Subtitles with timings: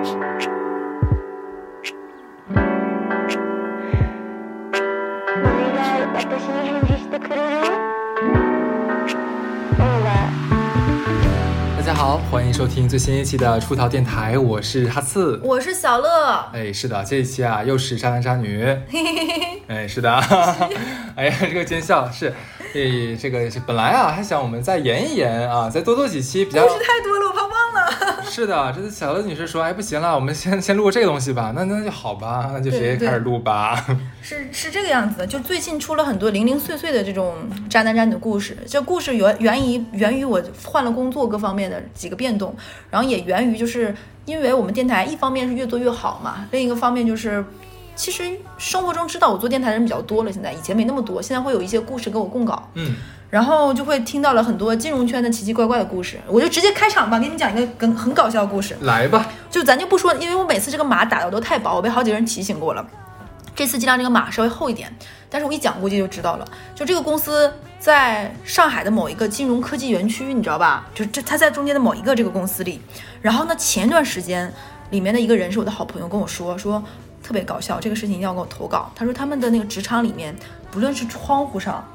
[0.00, 0.06] 大
[11.84, 15.38] 家好，欢迎收听最新一期的出逃电台，我是哈刺。
[15.44, 16.08] 我是小乐，
[16.54, 18.64] 哎，是的，这一期啊又是渣男渣女。
[19.68, 20.10] 哎，是的，
[21.14, 22.32] 哎呀，这个奸笑是，
[22.74, 26.72] 哎，这个本来啊还想我们再延一延啊，再多做几期比较故。
[26.72, 27.29] 事太多了。
[28.30, 31.52] 是的，这次小乐女士说，哎，不行了，我们先先录这个东西吧。
[31.54, 33.84] 那那就好吧，那就直接开始录吧。
[34.22, 37.34] 是是这个样子的，就最近出了很多零零碎碎的这种
[37.68, 38.56] 渣男渣女的故事。
[38.68, 42.54] 这故事源源于源于我换了工作各方面的几个变动，
[42.88, 43.92] 然后也源于就是
[44.26, 47.44] 因为我们电台一方面是越做越好嘛，另一个方面就是。
[47.96, 48.22] 其实
[48.56, 52.94] 生活中知道我做电台的人比较多了，现在以前没那么多，现在会有一些故事给我供稿，嗯，
[53.30, 56.20] 然后就会听到了很多金融圈的奇奇怪怪的故事。
[56.26, 58.76] 我就直接开场吧，给你讲一个很很搞笑的故事。
[58.80, 59.30] 来吧。
[59.48, 62.84] 就咱就不说，因为我每次这个码打的都太薄，我被好几个人提醒过了。
[63.54, 64.92] 这次尽量这个码稍微厚一点，
[65.28, 66.48] 但是我一讲估计就知道了。
[66.74, 70.88] 就这个公司在上海的某一个金融科技园区，你知道吧？
[70.94, 72.80] 就这它在中间的某一个这个公司里。
[73.20, 74.52] 然后呢，前段时间
[74.90, 76.82] 里面的一个人是我的好朋友跟我说说
[77.22, 78.90] 特别搞笑，这个事情一定要给我投稿。
[78.94, 80.34] 他说他们的那个职场里面，
[80.70, 81.86] 不论是窗户上。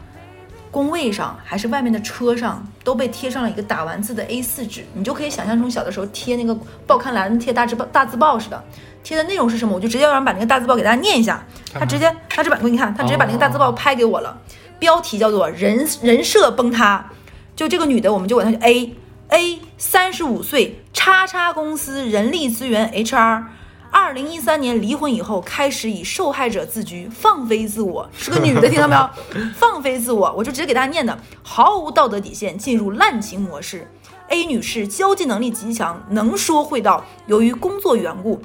[0.76, 6.54] 工位上还是外面的车上都被贴上了一个打完字的 A4 纸，你就可以想象从小的时候贴那个
[6.86, 8.62] 报刊栏贴大字报大字报似的，
[9.02, 9.74] 贴的内容是什么？
[9.74, 11.42] 我就直接让人把那个大字报给大家念一下。
[11.74, 14.38] 他直接他直接把给你看，他直接把那个大字报拍给我了，
[14.78, 17.10] 标题叫做“人人设崩塌”。
[17.56, 18.94] 就这个女的，我们就管她叫 A
[19.30, 23.44] A，三十五岁，叉叉公司人力资源 HR。
[23.92, 29.10] 二零一三年离婚以后，开始以受害者自居，放飞自我，是个女的，听到没有？
[29.58, 33.90] 放飞自我，我就直接给大家念的，毫无道德底线，进入滥情模式。
[34.30, 38.42] A 女士交际能力极强，能说会道，由于工作缘故，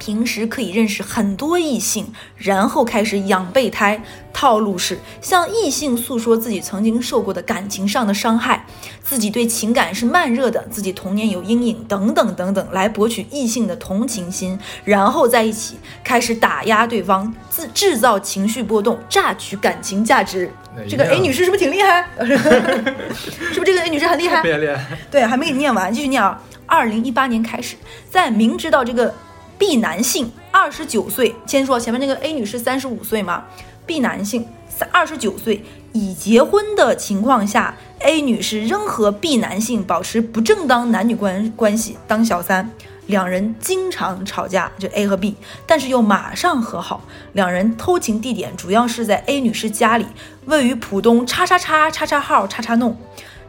[0.00, 4.02] 平时可以认识很多异性，然后开始养备胎。
[4.32, 8.64] 套路是向异性诉说自己曾经受过的感情上的伤害，
[9.02, 20.50] 自己对情感是慢热的，自己童年有阴影等等等等，来博取异性的同情心，然后在一起开始打压对方，自制造情绪波动，榨取感情价值。
[20.88, 22.08] 这个 A 女士是不是挺厉害？
[22.24, 24.40] 是不是这个 A 女士很厉害？
[24.42, 24.96] 别厉害。
[25.10, 26.40] 对，还没给你念完，继续念啊。
[26.66, 27.74] 二零一八年开始，
[28.08, 29.12] 在明知道这个
[29.60, 33.44] B 男性二十九岁，先说前面那个 A 女士三十五岁嘛
[33.84, 35.62] ，B 男性三二十九岁
[35.92, 42.70] 已结婚的情况下，A 女士仍和 B 男性保持不正当男女关关系，当小三。
[43.08, 47.02] 两人经常吵架，就 A 和 B，但是又马上和好。
[47.34, 50.06] 两人偷情地点主要是在 A 女士家里，
[50.46, 52.96] 位于浦东叉叉叉叉叉号叉叉弄。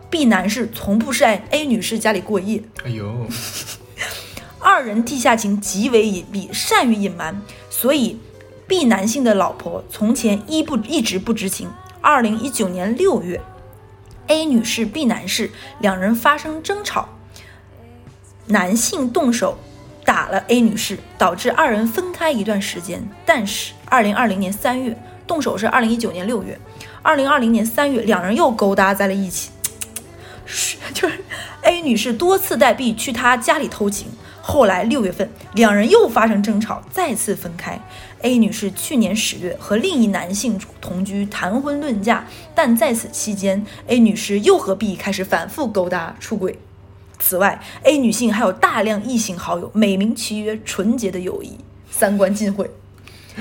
[0.09, 3.05] B 男士从不是在 A 女士家里过夜，哎呦，
[4.61, 8.19] 二人地下情极为隐蔽，善于隐瞒，所以
[8.67, 11.69] B 男性的老婆从前一不一直不知情。
[11.99, 13.41] 二零一九年六月
[14.27, 17.09] ，A 女士、B 男士两人发生争吵，
[18.47, 19.57] 男性动手
[20.05, 23.07] 打了 A 女士，导致二人分开一段时间。
[23.25, 24.97] 但是二零二零年三月，
[25.27, 26.59] 动手是二零一九年六月，
[27.01, 29.51] 二零二零年三月，两人又勾搭在了一起。
[30.45, 31.23] 是 就是
[31.61, 34.07] A 女士多次带 B 去她家里偷情，
[34.41, 37.79] 后来六月份两人又发生争吵，再次分开。
[38.21, 46.59] A 女士去年十月和另一男性同居，谈婚论嫁，但在此期间，A 女士又和 B 开始反复勾搭出轨。
[47.19, 51.57] 此外，A 女性还有大量异性好友，美名其曰纯洁的友谊，
[51.89, 52.69] 三观尽毁。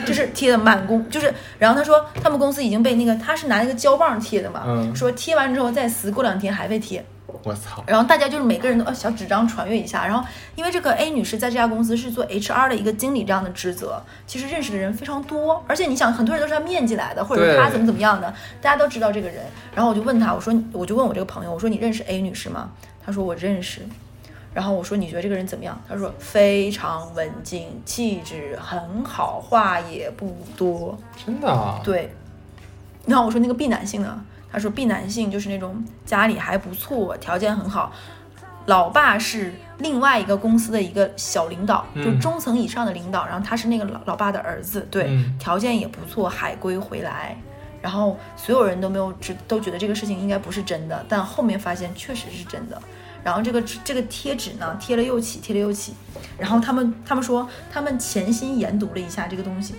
[0.06, 7.04] 就是贴的满公，就是，然后他说他们公司已经被那个，他是拿那个胶棒贴的嘛，嗯说贴完之后再撕，过两天还被贴，
[7.42, 7.82] 我操！
[7.86, 19.44] 然后大家就是每个人都呃小纸张传阅一下，然后因为这个 A 女士在这家公司是做 HR 的一个经理这样的职责，其实认识的人非常多，而且你想很多人都是她面进来的，或者是对他怎么怎么样的，大家都知道这个人。
[19.74, 22.70] 然后我就问他，我说我就问我这个朋友，我说你认识 A 女士吗？
[23.04, 23.82] 他说我认识。
[24.52, 25.80] 然后我说你觉得这个人怎么样？
[25.88, 30.98] 他说非常文静，气质很好，话也不多。
[31.24, 31.80] 真的啊？
[31.84, 32.12] 对，
[33.06, 34.20] 然后我说那个 B 男性呢？
[34.52, 37.92] 他说 B 男性就是那种家里还不错，条件很好，
[38.66, 47.36] 老爸是另外一个公司的一个小领导，嗯就中层以上的领导，然后他是那个老老爸的儿子，对，嗯条件也不错，海归回来。
[47.82, 52.80] 然后所有人都没有知，都觉得这个事情应该不是真的，但后面发现确实是真的。
[53.24, 55.94] 然后这个这个贴纸呢，贴了又起，贴了又起。
[56.38, 59.74] 然后他们他们说，他们潜心研读了一下这个东西。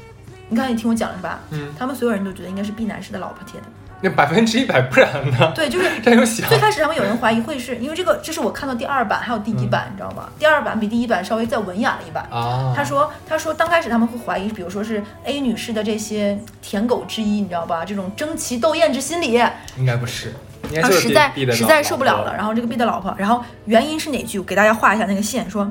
[0.49, 1.39] 你刚才也听我讲了是吧？
[1.51, 3.67] 嗯，他们所有人都觉得应该是 B 男士的老婆贴的。
[4.01, 5.51] 那百分之一百，不然呢？
[5.55, 6.49] 对，就是 这样想。
[6.49, 10.29] 最开始他们有人怀疑会是因为这个，这是我看到第二版还有第一版，你知道吗？
[10.39, 12.25] 第二版比第一版稍微再文雅了一版。
[12.31, 17.85] 啊，他说，他说刚开始他们会怀疑，比如说是 A 女士的这些舔狗之一，你知道吧？
[17.85, 19.39] 这种争奇斗艳之心理，
[19.77, 20.33] 应该不是，
[20.69, 22.33] 应该然后实在实在受不了了，。
[22.35, 24.39] 然后这个 B 的老婆，然后原因是哪句？
[24.39, 25.69] 我给大家画一下那个线，说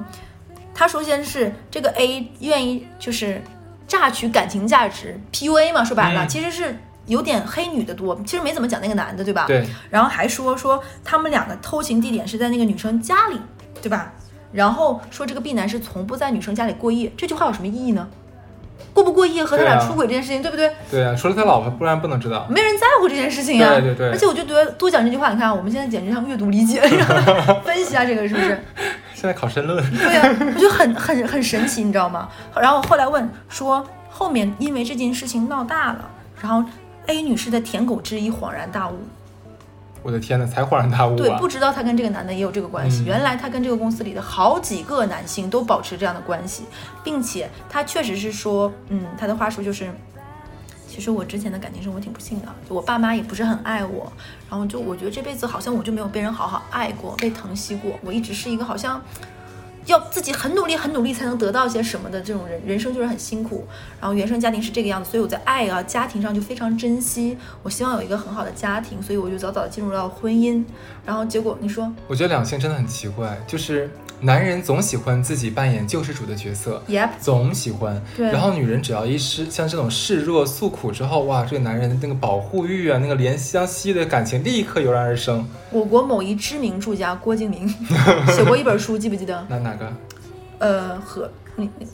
[0.75, 3.43] 他首先是这个 A 愿意就是
[3.88, 6.79] 榨取感情价值，PUA 嘛，说白了、嗯其实是
[7.11, 9.45] 有点黑女的多，其实没怎么讲那个男的，对吧？
[9.47, 13.39] 对，然后还说说他们两个偷情地点是在那个女生家里，
[13.83, 14.12] 对吧？
[14.53, 18.09] 然后说这个 B 男是从不在女生家里过夜，这句话有什么意义呢？
[18.95, 20.73] 过不过夜和他俩出轨这件事情，对不对？
[20.91, 22.47] 对啊，除了他老婆，不然不能知道。
[22.49, 26.81] 没人在乎这件事情呀、对对对而且我就觉得多讲这句话，你看我们现在简直像阅读理解，
[27.65, 28.61] 分析一下这个是不是？
[29.15, 30.23] 现在考申论，对呀、
[30.55, 32.29] 我觉得很很很神奇，你知道吗？
[32.57, 36.11] 然后后来问说，后面因为这件事情闹大了，
[36.41, 36.65] 然后
[37.06, 38.97] A 女士的舔狗之一恍然大悟，
[40.02, 41.38] 我的天呐，才恍然大悟对，啊！
[41.38, 43.02] 不知道她跟这个男的也有这个关系。
[43.02, 46.64] 嗯原来她跟这个公司里的好几个男性都保持这样的关系，
[47.02, 49.91] 并且她确实是说，嗯，她的话术就是。
[50.93, 54.12] 其实我之前的感情生活挺不幸的，就我爸妈也不是很爱我，
[54.50, 57.93] 然后就我觉得这辈子好像我就没有被人好好爱过，被疼惜过。
[58.02, 59.00] 我一直是一个好像
[59.90, 63.66] 要自己很努力、很努力才能得到些什么的这种人，人生就是很辛苦。
[64.00, 67.37] 然后原生家庭是这个样子，所以我在爱啊、家庭上就非常珍惜。
[67.62, 70.64] 我希望有一个很好的家庭，所以我就早早的进入到婚姻。
[71.04, 73.90] 然后结果你说我觉得两性真的很奇怪，就是
[74.20, 78.00] 男人总喜欢自己扮演救世主的角色，，Yep，总喜欢。
[78.17, 85.46] 对然后女人只要一示像这种示弱诉苦之后，哇，这个男人的那个保护欲啊，那个怜香惜的感情立刻油然而生。
[85.70, 87.67] 我国某一知名作家郭敬明
[88.37, 89.46] 写过一本书，记不记得？
[89.49, 89.93] 那哪个？
[90.58, 91.87] 呃，和你你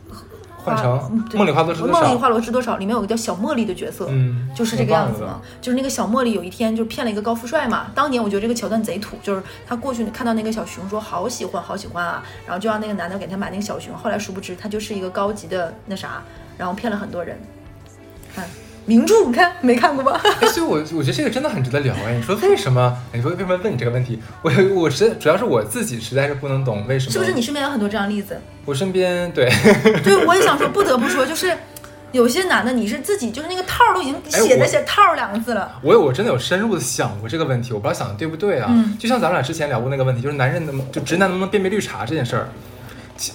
[1.35, 2.77] 梦里花落知多少梦里花落知多少？
[2.77, 5.41] 里面有个叫小茉莉的角色，嗯，就是这个样子嘛。
[5.61, 7.87] 就是那个小茉莉有一天就骗了一个高富帅嘛。
[7.95, 13.97] 当年我觉得这个桥段贼土，就是他过去看到那个小熊说好喜欢好喜欢啊，然后就让那个男的给他买那个小熊。
[13.97, 16.23] 后来殊不知他就是一个高级的那啥，
[16.59, 17.39] 然后骗了很多人。
[18.35, 18.45] 看
[18.87, 20.21] 名著，你看没看过吧？
[20.41, 22.15] 哎，所以我我觉得这个真的很值得聊哎。
[22.15, 22.97] 你说为什么？
[23.13, 24.21] 你说为什么问你这个问题？
[24.43, 27.13] 我我实主要是我自己实在是不能懂为什么。
[27.13, 28.41] 是不是你身边有很多这样的例子？
[28.65, 29.51] 我身边对，
[30.03, 31.53] 对，我也想说，不得不说，就是
[32.13, 35.81] 有些男的，你是自己就是那个套儿都已经写哎我在写套儿两个字了。
[35.83, 38.69] 我有我真的有深入的想过这个问题，我不知道想的对不对啊？
[38.71, 42.49] 嗯就像咱们俩之前聊过那个问题，就是男人能就直男能不能辨别绿茶这件事儿。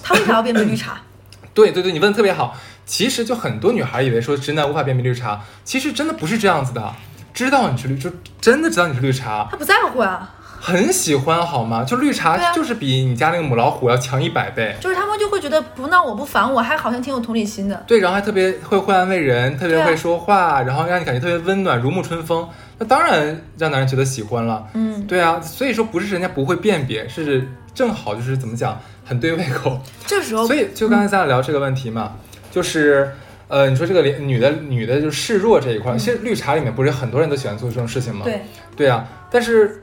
[0.02, 1.00] 他为啥要辨别绿茶？
[1.54, 2.56] 对对对，你问的特别好。
[2.84, 6.92] 其实就很多女孩以为说直男无法辨别绿茶，其实真的不是这样子的。
[7.32, 11.82] 知道你是绿，就真的知道你是绿茶，他不在乎啊，很喜欢好吗？
[11.82, 14.76] 就绿茶啊就是比你家那个母老虎要强一百倍。
[14.80, 17.82] 就是他们就会觉得不闹我不烦我，还好像挺有同理心的。
[17.86, 22.46] 对，然后还特别会会安慰人，特别会说话，然后让你感觉特别温暖，如沐春风。
[22.78, 24.66] 那当然让男人觉得喜欢了。
[24.74, 29.80] 嗯，对啊，所以说不是人家不会辨别，是正好就是怎么讲，很对胃口。
[30.06, 32.12] 这时候所以就刚才咱俩聊这个问题嘛，
[32.52, 33.10] 就是
[33.48, 38.20] 呃，你说这个连女的女的就示弱这一块，其实绿茶里面不是很多人都喜欢做这种事情吗？
[38.24, 38.42] 嗯对，
[38.76, 39.82] 对啊，但是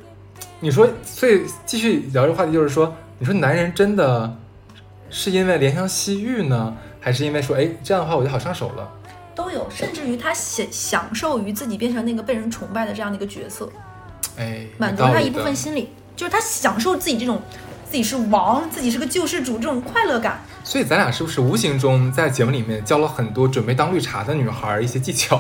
[0.60, 4.38] 你说，所以继续聊这个话题，就是说，你说男人真的
[5.10, 8.88] 是因为怜香惜玉呢，还是因为说，哎，这样的话我就好上手了？
[9.36, 13.68] 都有，甚至于他享享受于自己变成那个被人崇拜的这样的一个角色，
[14.38, 17.42] 哎，满足他一部分心理，就是他享受自己这种
[17.90, 20.42] 自己是王，自己是个救世主这种快乐感。
[20.70, 25.36] 所以咱俩是不是无形中在节目里面教了很多准备当绿茶的女孩儿一些技巧？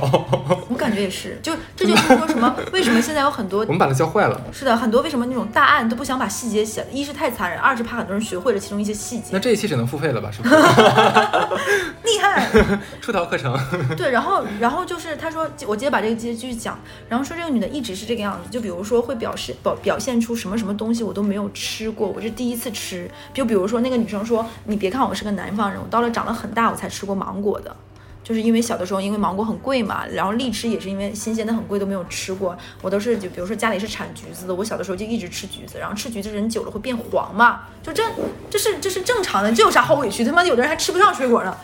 [0.67, 2.55] 我感觉也是，就 这就是说什么？
[2.73, 4.41] 为什么现在有很多我们把它教坏了。
[4.51, 9.37] 是的，很多为什么那种大案都不想把细节写，一是太残忍，二是怕很多人学会了其中一些细节那。
[9.37, 10.31] 这一期只能付费了吧？
[10.31, 10.55] 是不是？
[12.05, 12.49] 厉害，
[12.99, 13.55] 出逃课程。
[13.95, 27.75] 对，然后然后就是他说，我接着把这个接继续讲，然后说这个女的一直是这个样子，就比如说会表示表表现出什么什么东西我都没有吃过，我是第一次吃，就比如说那个女生说，你别看我是个南方人，我到了长了很大我才吃过芒果的。
[28.23, 32.55] 就是因为小的时候，因为芒果很贵嘛，然后荔枝也是因为新鲜的很贵，都没有吃过。
[32.81, 38.03] 我都是就比如说家里是产橘子的，我小的时候就一直吃橘子，然后吃橘子人久了会变黄嘛，就这
[38.49, 40.23] 这是这是正常的，这有啥好委屈？
[40.23, 41.57] 他妈有的人还吃不上水果呢。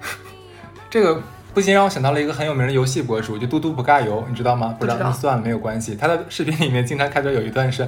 [0.88, 1.22] 这个
[1.52, 4.74] 不禁让我想到了一个很有名的游戏博主，就嘟嘟不尬游，你知道吗？
[4.78, 5.94] 不知道，不知道那算了，没有关系。
[5.94, 7.86] 他的视频里面经常开头有一段是，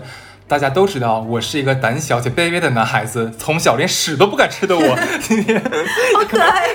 [0.48, 6.74] 大家都知道我是一个胆小且卑微的男孩子，从小连屎都不敢吃的我，今天好可爱呀、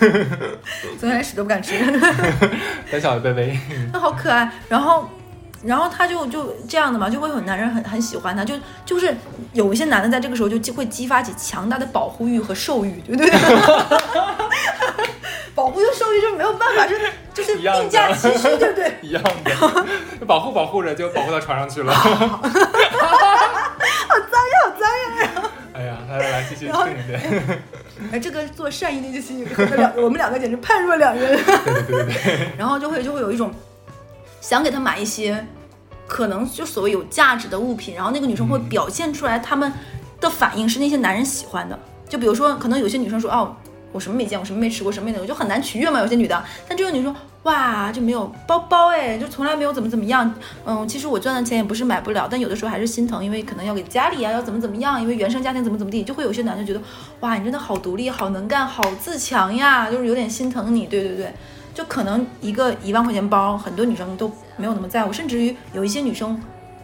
[0.98, 1.74] 从小连屎都不敢吃，
[2.90, 3.58] 胆小且卑微。
[3.92, 4.50] 那 好可爱。
[4.68, 5.08] 然后，
[5.64, 8.54] 然后他就就这样的嘛，就会有男人很很喜欢他，就
[8.84, 9.14] 就是
[9.52, 13.30] 有一些男的在这个时候就激会激发起强大的保护欲和兽欲，对不对？
[15.54, 18.92] 保 保护又兽欲，就没有办法，就是就是并驾齐驱，对不对？
[19.02, 19.54] 一样的，
[20.18, 21.92] 就保护保护着，就保护到床上去了。
[21.94, 25.50] 好脏呀，好脏呀！
[25.74, 27.20] 哎呀，来来来，继续然后正点。
[28.10, 31.38] 哎，这个做善意那件事情，我们两我们两个简直判若两人。
[31.44, 33.52] 对对对，然后就会就会有一种
[34.42, 35.46] 想给他买一些
[36.06, 39.72] 可能就所谓有价值的物品，然后那个女生会嗯表现出来他们
[40.20, 43.56] 的反应是那些男人喜欢的，就比如说可能有些女生说哦。
[43.94, 46.00] 我什么没见过，什么没吃过，什么没那个，就很难取悦嘛。
[46.00, 50.34] 有些女的，但这个女生哇就没有包包哎，就从来没有怎么怎么样。
[50.64, 56.80] 嗯，其实我赚的钱也不是买不了，但有的时候还是心疼，因为可能要给家里啊，要怎么怎么样，因为原生家庭怎么怎么地，就会有些男的觉得
[57.20, 60.86] 哇你真的好独立，好能干，好自强呀，就是有点心疼你。
[60.86, 61.34] 对对对，
[61.74, 66.40] 就可能一个一万块钱包，很多女生都没有那么在乎，甚至于有一些女生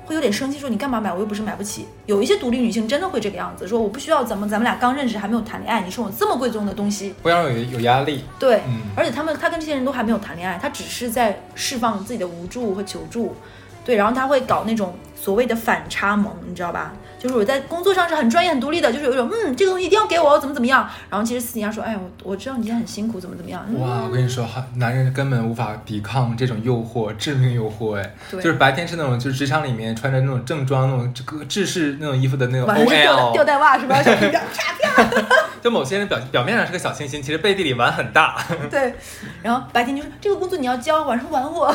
[0.07, 1.13] 会有点生气，说你干嘛买？
[1.13, 1.87] 我又不是买不起。
[2.07, 8.25] 有一些独立女性真的会这个样子，说我不需要咱们咱们俩刚认识还没有谈恋爱，你送我这么贵重的东西，不要有有压力。
[8.39, 13.37] 对，嗯而且他们他跟这些人都还没有谈恋爱，他只是在释放自己的无助和求助，
[13.85, 16.95] 对，然后他会搞那种所谓的反差萌，你知道吧？
[17.19, 20.89] 就是我在工作上是很专业、很独立的，就是有一种嗯，这个东西一定要给我，怎么怎么样。
[21.11, 23.65] 然后其实私底下说，哎，我我知道你今天很辛苦，怎么怎么样。
[23.69, 34.01] 嗯哇，我跟你说，哈，男人根本无法抵抗这种诱惑，致命诱惑，哎，对就是白天是那种，就是职场里面穿着那种正装、那种这个制式那种衣服的那种晚上是吊带吊带袜是吧？
[35.61, 38.37] 就某些人表表面上是个小清新，其实背地里玩很大。
[38.71, 38.95] 对，
[39.43, 41.75] 然后白天就说这个工作你要交，晚上玩我。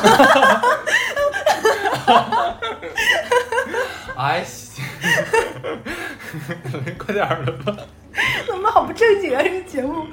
[4.16, 4.44] 哎，
[6.98, 7.76] 快点儿了吧？
[8.46, 10.04] 怎么好不正经啊这个节目？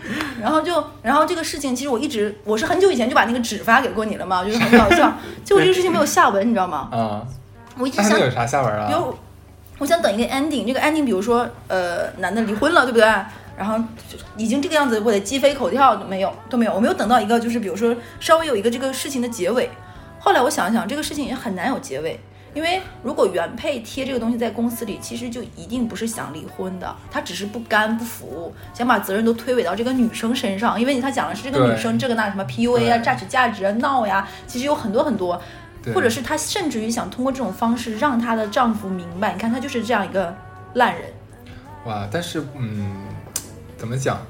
[0.42, 5.14] 然后就，然后这个事情其实我一直我是很久以前就把那个纸发给过你了嘛，我觉得很搞笑。
[5.46, 6.90] 结果这个事情没有下文，你知道吗？
[6.92, 7.22] 啊，
[7.78, 8.88] 我一直想有啥下文啊？
[8.88, 9.16] 比如，
[9.78, 13.06] 我想等一个 ending，这个 ending，比如说，呃，男的离婚了，对不对？
[13.58, 13.78] 然后
[14.10, 19.70] 就已经这个样子，我得鸡飞狗跳，没有都没有，我没有等到一个就是比如说稍微有一个这个事情的结尾。
[20.20, 22.20] 后来我想一想，这个事情也很难有结尾，
[22.54, 35.42] 因为如果原配贴这个东西在公司里，其实就一定不是想离婚的，他只是不甘不服，想把责任都推诿到这个女生身上，因为他讲的是这个女生这个那什么 PUA 啊、榨取价值啊、闹呀，其实有很多很多。
[35.84, 40.32] 对或者是她甚至于想通过这种方式让她的丈夫明白，你看她就是这样一个
[40.76, 41.06] 烂人，
[41.86, 42.92] 哇，但是嗯，
[43.80, 44.22] 怎么讲？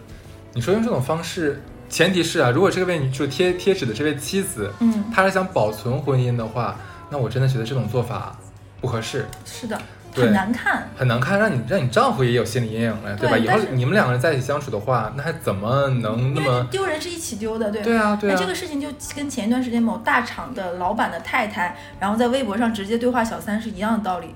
[0.53, 6.79] 你说用这种方式，前提是啊，如果这位女就是贴贴纸的这位妻子，嗯，她是想保存婚姻的话，
[7.11, 8.35] 那我真的觉得这种做法
[8.79, 9.77] 不合适，是的，
[10.15, 10.87] 很难看。
[10.97, 13.37] 很难看，让你让你丈夫也有心理阴影了，对吧？
[13.37, 16.65] 以后你们两个人在一起相处的话，那还怎么能那么？
[16.71, 17.81] 丢人是一起丢的，对。
[17.81, 24.33] 对啊，对啊，那这个事情就跟前一段时间某大厂的老板的太太，然后在微博上直接对话小三是一样的道理，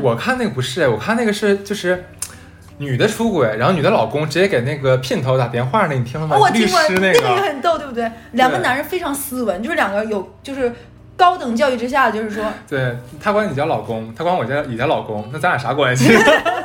[0.00, 2.04] 我看那个不是，我看那个是就是
[2.78, 6.36] 女的出轨，然后女的老公直接给那个姘头打电话，那你听了吗？
[6.36, 8.10] 哦，我律听过，师那个也个，很逗，对不对？
[8.32, 10.72] 两个男人非常斯文，就是两个有就是
[11.16, 16.12] 高等教育之下，就是说对他管你叫老公，他管我叫你叫老公，那咱俩啥关系？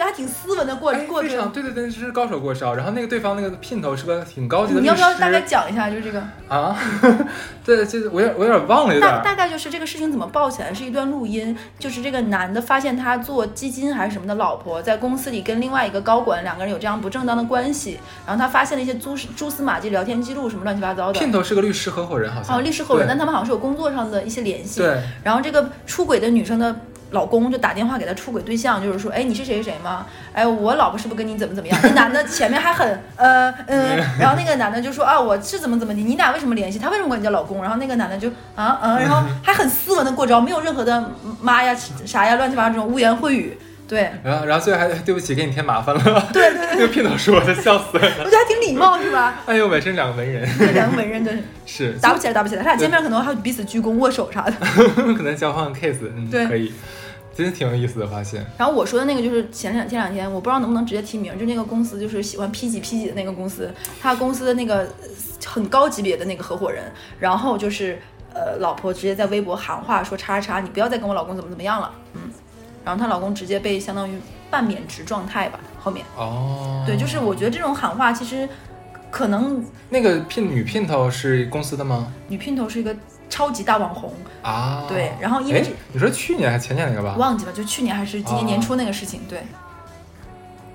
[0.00, 1.28] 还挺斯文的过哎过着。
[1.36, 2.74] 常对对对，这是高手过招。
[2.74, 6.22] 然后那个对方那个姘头是个挺高级的律你要不要大概讲一下，就是这个？
[6.48, 6.76] 啊？
[7.64, 21.18] 对，就是我有我有点忘了，有点大大概就是这个事情怎么爆起来，是一段录音，就是这个男的发现他做基金还是什么的老婆在公司里跟另外一个高管两个人有这样不正当的关系，然后他发现了一些蛛丝蛛丝马迹、聊天记录什么乱七八糟的。
[21.18, 24.80] 姘头是个律师合伙人，好像哦，律师合伙人，但他们好像是有工作上的一些联系。
[24.80, 26.74] 对然后这个出轨的女生的
[27.14, 30.04] 老公就打电话给他出轨对象，就是说，哎，你是谁谁谁吗？
[30.32, 31.78] 哎，我老婆是不是跟你怎么怎么样？
[31.82, 36.78] 那男的前面还很呃嗯， 然后那个男的就说啊，我是怎么怎么的，你俩为什么联系？
[36.78, 37.62] 他为什么管你叫老公？
[37.62, 43.56] 然后那个男的就啊嗯，然后还很斯文的过招，没有任何的妈呀啥呀乱七八糟这种污言秽语。
[43.86, 46.28] 对然后然后最后还对不起，给你添麻烦了。
[46.32, 48.10] 对对那个姘头说的，笑死了。
[48.18, 49.42] 我觉得还挺礼貌是吧？
[49.44, 51.30] 哎呦，本身两个文人对两个文人的
[51.66, 54.52] 是，打不起来，打不起来，他俩见面可能还会彼此鞠躬握手啥的。
[55.14, 56.72] 可能交换 case，嗯，对可以，
[57.34, 58.44] 真的挺有意思的发现。
[58.56, 65.08] 然后我说的那个就是前两前两天，我不知道能不能直接提名，就那个公司就是喜欢 P 几 P 几的那个公司，他公司的那个呃
[65.44, 66.84] 很高级别的那个合伙人，
[67.18, 67.98] 然后就是
[68.32, 72.20] 呃老婆直接在微博喊话说叉叉叉，你不要再跟我老公怎么怎么样了，嗯，
[72.84, 74.18] 然后她老公直接被相当于
[74.50, 78.48] 半免职状态吧，后面哦，对，就是我觉得这种喊话其实
[79.10, 82.12] 可能那个聘女姘头是公司的吗？
[82.28, 82.94] 女姘头是一个
[83.34, 84.12] 超级大网红，
[84.42, 87.16] 啊，对然后因为哎你说去年还前年那个吧？
[87.18, 89.42] 忘记了，就去年还是今年年初那个事情，对。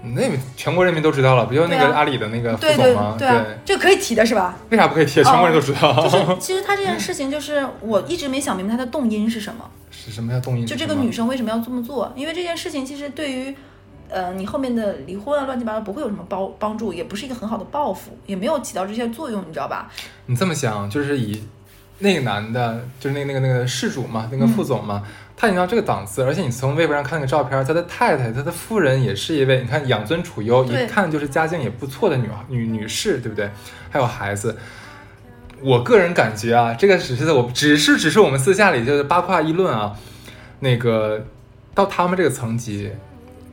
[0.02, 0.24] 那
[0.58, 3.16] 全国人民都知道了，不就那个阿里的那个副对对总吗？
[3.18, 4.58] 对啊，这个可以提的是吧？
[4.72, 5.24] 为啥不可以提？
[5.24, 5.94] 全国人都知道。
[6.06, 9.64] 就是其实他这件事情，就是我一直没想明白他的动因是什么。
[9.90, 10.66] 是什么叫动因？
[10.66, 12.12] 就这个女生为什么要这么做？
[12.14, 13.56] 因为这件事情其实对于
[14.10, 19.92] 呃，你后面的离婚啊，乱七八糟不会有什么帮帮助，也不是一个很好的报复，也没有起到这些作用，你知道吧？
[20.26, 21.44] 你这么想，就是以
[22.00, 25.04] 那个男的，就是那个那个那个事主嘛，那个副总嘛，
[25.36, 33.50] 他已经到这个档次，而且你从微博上看那个照片，他的太太，他的夫人也是一位，你看养尊处优，一看就是家境也不错的女女女士，对不对？
[33.90, 34.58] 还有孩子。
[35.62, 39.94] 我个人感觉啊，这个只是我只是只是我们私下里就是八卦议论啊，
[40.62, 41.26] 那个
[41.76, 42.90] 到他们这个层级，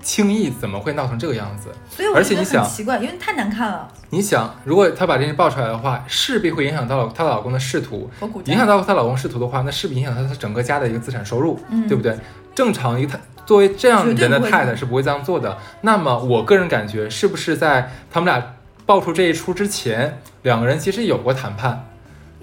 [0.06, 1.68] 轻易怎么会闹成这个样子？
[1.90, 3.88] 所以我觉得而且你想很奇怪，因为太难看了。
[4.10, 8.08] 你想，如果她把这件事爆出来的话，势必会影响到她老公的仕途，
[8.44, 12.16] 影响到她老公仕途的话，那势必影响到她整个家的一个资产收入，嗯对不对？
[12.54, 15.58] 正常一个太作为这样绝对人的太太是不会这样做的。
[15.80, 18.54] 那么我个人感觉，是不是在他们俩
[18.86, 21.84] 爆出这一出之前，两个人其实有过谈判，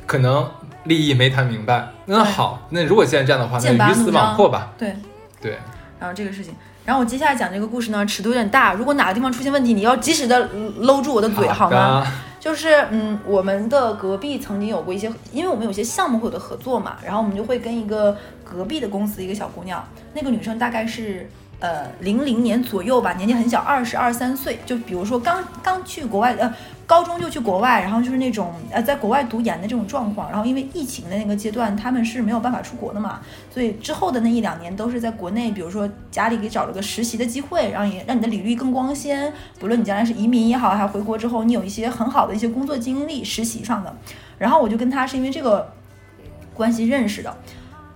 [0.06, 0.52] 可能
[0.84, 1.88] 利益没谈明白。
[2.06, 4.74] 那好，那如果现在这样的话，那鱼死网破吧。
[4.78, 4.94] 对，
[5.42, 5.58] 对，
[5.98, 6.54] 然后这个事情，
[6.86, 10.50] 然后我接下来讲这个故事呢，尺度有点大，如果哪个地方出现问题，你要及时的
[10.80, 12.02] 搂住我的嘴，好吗？
[12.02, 12.08] 的？
[12.40, 19.82] 就是嗯，我们的隔壁曾经有过一些，因为我们有些项目会有的合作嘛，然后我们就会跟一个隔壁的公司一个小姑娘，
[20.14, 26.54] 那个女生大概是呃零零年左右吧，年纪很小，二十二三岁，就比如说刚刚去国外呃
[26.86, 39.34] 高中就去国外，然后就是那种呃在国外读研的这种状况，然后因为疫情的那个阶段，他们是没有办法出国的嘛，所以之后的那一两年都是在国内，比如说家里给找了个实习的机会，让你让你的履历更光鲜。
[39.60, 43.96] 不论你将来是移民也好，还是回国之后，你有一些很好的一些工作经历，实习上的。
[44.38, 45.74] 然后我就跟他是因为这个
[46.54, 47.36] 关系认识的。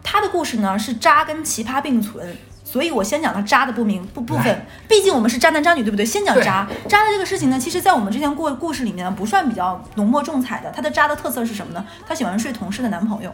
[0.02, 2.36] 他的故事呢是渣跟奇葩并存。
[2.78, 6.06] 所以我先讲他渣的不明不部分，毕竟我们是渣男渣女，对不对？
[6.06, 10.70] 先讲渣，渣的这个事情呢，其实在我们之前过故事里面呢，不算比较浓墨重彩的。
[10.70, 11.84] 他的渣的特色是什么呢？
[12.08, 13.34] 他喜欢睡同事的男朋友。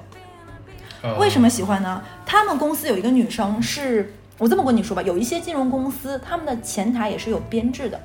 [1.02, 2.02] 呃为什么喜欢呢？
[2.26, 8.00] 他们公司有一个女生是，我这么跟你说吧，有一些金融公司，他们的前台也是有编制的。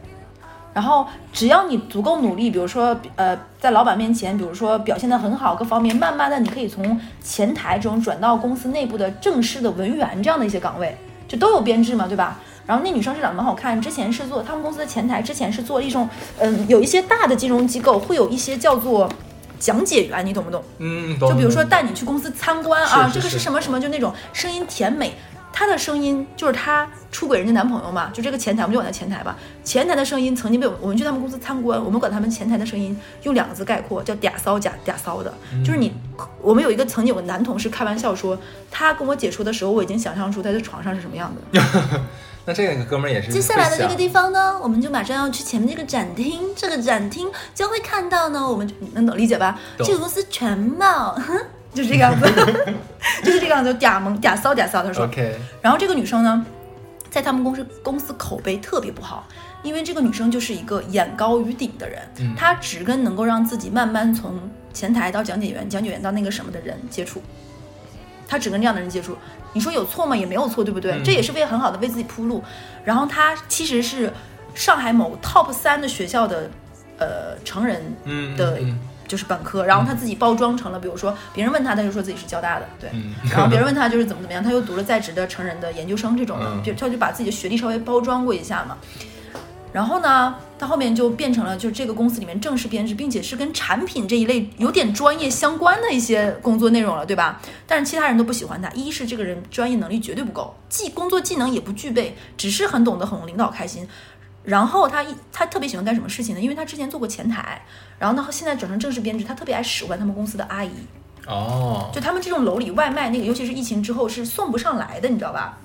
[0.74, 10.96] 然后只要你足够努力，比如说呃，在老板面前，比如说表现得很好，各方面，慢慢的你可以从前台中转到公司内部的正式的文员这样的一些岗位，
[11.28, 12.40] 就都有编制嘛，对吧？
[12.66, 16.08] 然后那女生是长得蛮好看，之前是做他们公司的前台，之前是做一种
[16.38, 19.08] 嗯，有一些大的金融机构会有一些叫做
[19.58, 20.62] 讲解员，你懂不懂？
[20.78, 25.14] 嗯，懂就比如说带你去公司参观啊，这个是什么什么，就那种声音甜美。
[25.52, 29.36] 她的声音就是她出轨人家男朋友嘛，就这个前台，我们就管他前台吧。
[29.64, 35.32] 前台的声音曾经被我我们去他们公司参观，我们管他们前台的声音用两个字概括，叫嗲骚假嗲骚的。
[35.64, 35.92] 就是你，
[36.40, 38.38] 我们有一个曾经有个男同事开玩笑说，
[38.70, 41.60] 他跟我解说的时候，我已经想象出他在床上是什么样的。
[42.46, 49.58] 那这个哥们儿也是接下来的这个地方呢，我们就马上要去前面这个展厅，这个展厅将会看到呢，我们就能懂理解吧？
[49.76, 51.36] 这个公司全貌，哼，
[51.78, 52.26] 就是这个样子，
[53.22, 54.82] 就是这个样子，嗲萌嗲骚嗲骚。
[54.82, 56.44] 他说，OK，然后这个女生呢，
[57.08, 59.28] 在他们公司公司口碑特别不好，
[59.62, 64.34] 因为这个女生就是一个眼高于顶的人，嗯她只跟能够让自己慢慢从
[64.74, 67.22] 前台到讲解员，讲解员到那个什么的人接触，
[68.26, 69.16] 她只跟这样的人接触。
[69.52, 70.16] 你说有错吗？
[70.16, 70.90] 也没有错，对不对？
[70.94, 72.42] 嗯这也是为很好的为自己铺路。
[72.84, 74.12] 然后她其实是
[74.52, 76.50] 上海某 top 三的学校的
[76.98, 78.76] 呃成人嗯的嗯
[79.08, 82.90] 就是本科，然后他自己包装成了，比如说别人问他，他就说自己是交大的，对。
[82.92, 88.76] 嗯，然后别人问 他就是怎么怎么样，他又读了在职的成人的研究生这种的，嗯就他就把自己的学历稍微包装过一下嘛。
[89.70, 97.38] 然后呢，他后面就变成了就是这个公司里面正式编制，并且是跟产品这一类有点专业相关的一些工作内容了，对吧？
[97.66, 103.86] 但是其他人都不喜欢他，一是这个人专业能力绝对不够，技工作技能也不具备，只是很懂得哄领导开心。
[104.48, 106.40] 然后他一他特别喜欢干什么事情呢？
[106.40, 107.60] 因为他之前做过前台，
[107.98, 110.70] 然后呢现在转成正式编制，他特别爱使唤他们公司的阿姨。
[111.26, 115.58] 哦，就他们这种楼里外卖那个，尤其是疫情之后是送不上来的，你知道吧？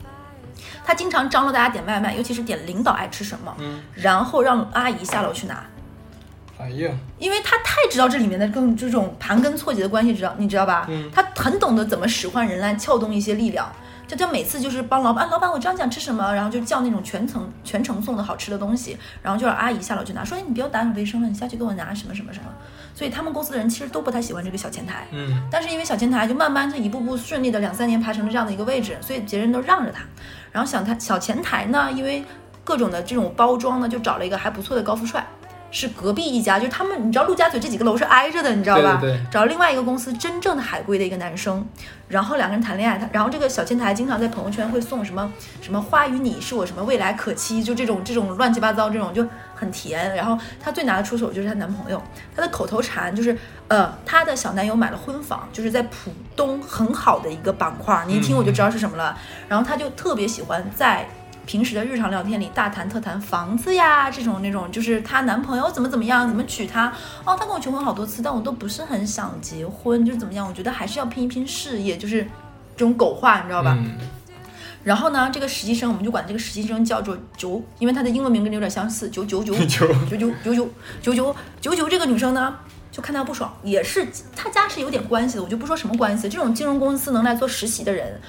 [0.83, 5.65] 他经常张罗大家点外卖，尤其是点领导爱吃什么，嗯，然后让阿姨下楼去拿，
[6.59, 10.85] 哎呀，因为他太知道这里面的更这种盘根错节的关系，知道你知道吧？
[10.89, 13.71] 嗯他很懂得怎么使唤人来撬动一些力量。
[14.15, 22.45] 就他每次就是帮老板，啊老板我知道你想吃什么，然后就叫那种全程全程送的好吃的东西，然后就让阿姨下楼去拿，说哎你不要打扫卫生了，你下去给我拿什么什么什么。
[22.95, 30.03] 所以他们公司的人其实都不太喜欢这个小前台，嗯但是因为小前台就慢慢就一步步顺利的两三年爬成了这样的一个位置，所以别人都让着他。
[30.51, 32.23] 然后小他小前台呢，因为
[32.63, 35.25] 各种的这种包装呢，就找了一个还不错的高富帅，
[35.73, 38.99] 是隔壁一家，就是他们你知道陆家嘴这几个楼是挨着的，你知道吧？
[39.01, 41.65] 对对对找另外一个公司真正的海归的一个男生，
[42.07, 45.29] 然后两个人谈恋爱，他然后这个小前台经常在朋友圈会送什么
[45.61, 50.15] 什么花与你是我什么未来可期，就这种这种乱七八糟这种就很甜。
[50.15, 51.99] 然后她最拿得出手就是她男朋友，
[52.35, 53.35] 她的口头禅就是
[53.67, 59.17] 呃，她的小男友买了婚房，就是在浦东很好的一个板块，你一听我就知道是什么了。
[59.47, 61.07] 然后她就特别喜欢在
[61.45, 66.87] 平时的日常聊天里大谈特谈房子呀，这种那种就是她男朋友怎么怎么样，怎么娶她。
[67.25, 70.47] 哦，她跟我求婚好多次，但我都不是很想结婚，就是怎么样？
[70.47, 72.23] 我觉得还是要拼一拼事业，就是
[72.75, 73.75] 这种狗话，你知道吧？
[73.77, 73.97] 嗯
[74.83, 80.69] 然后呢，这个实习生我们就管这个实习生叫做九，因为她的英文名跟你有点相似，九九九 九九九九九
[81.01, 82.53] 九九九九这个女生呢，
[82.91, 86.27] 就看她不爽，也是她家是有点关系的，我就不说什么关系。
[86.27, 88.19] 这种金融公司能来做实习的人，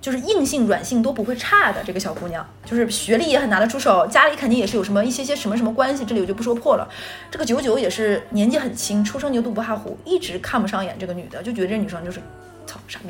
[0.00, 1.82] 就是硬性软性都不会差的。
[1.84, 6.88] 这个小姑娘就是学历也很拿得出手，家里肯定也是有什么一些些什么什么关系，这里我就不说破了。
[7.30, 12.20] 这个九九也是年纪很轻，初生牛犊不怕虎，一直看不上眼这个女的，就觉得这女生就是
[12.66, 13.08] 操傻逼。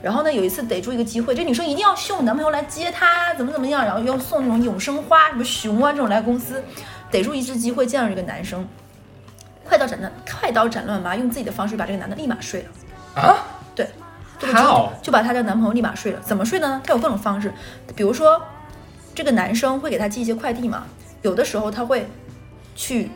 [0.00, 6.62] 然后呢，有一次逮住一个机会，这女生一定要秀男朋友来接她，怎么怎么样，然后要送那种永生花、什么熊啊这种来公司，
[7.10, 8.64] 逮住一次机会见到这个男生，
[9.64, 13.20] 快刀斩乱快刀斩乱麻，用自己的方式把这个男的立马睡了。
[13.20, 13.36] 啊，
[14.38, 16.20] 对，这个就就把她的男朋友立马睡了。
[16.20, 16.80] 怎么睡呢？
[16.84, 17.52] 她有各种方式，
[17.96, 18.40] 比如说
[19.14, 20.84] 这个男生会给她寄一些快递嘛，
[21.22, 22.06] 有的时候他会
[22.76, 23.10] 去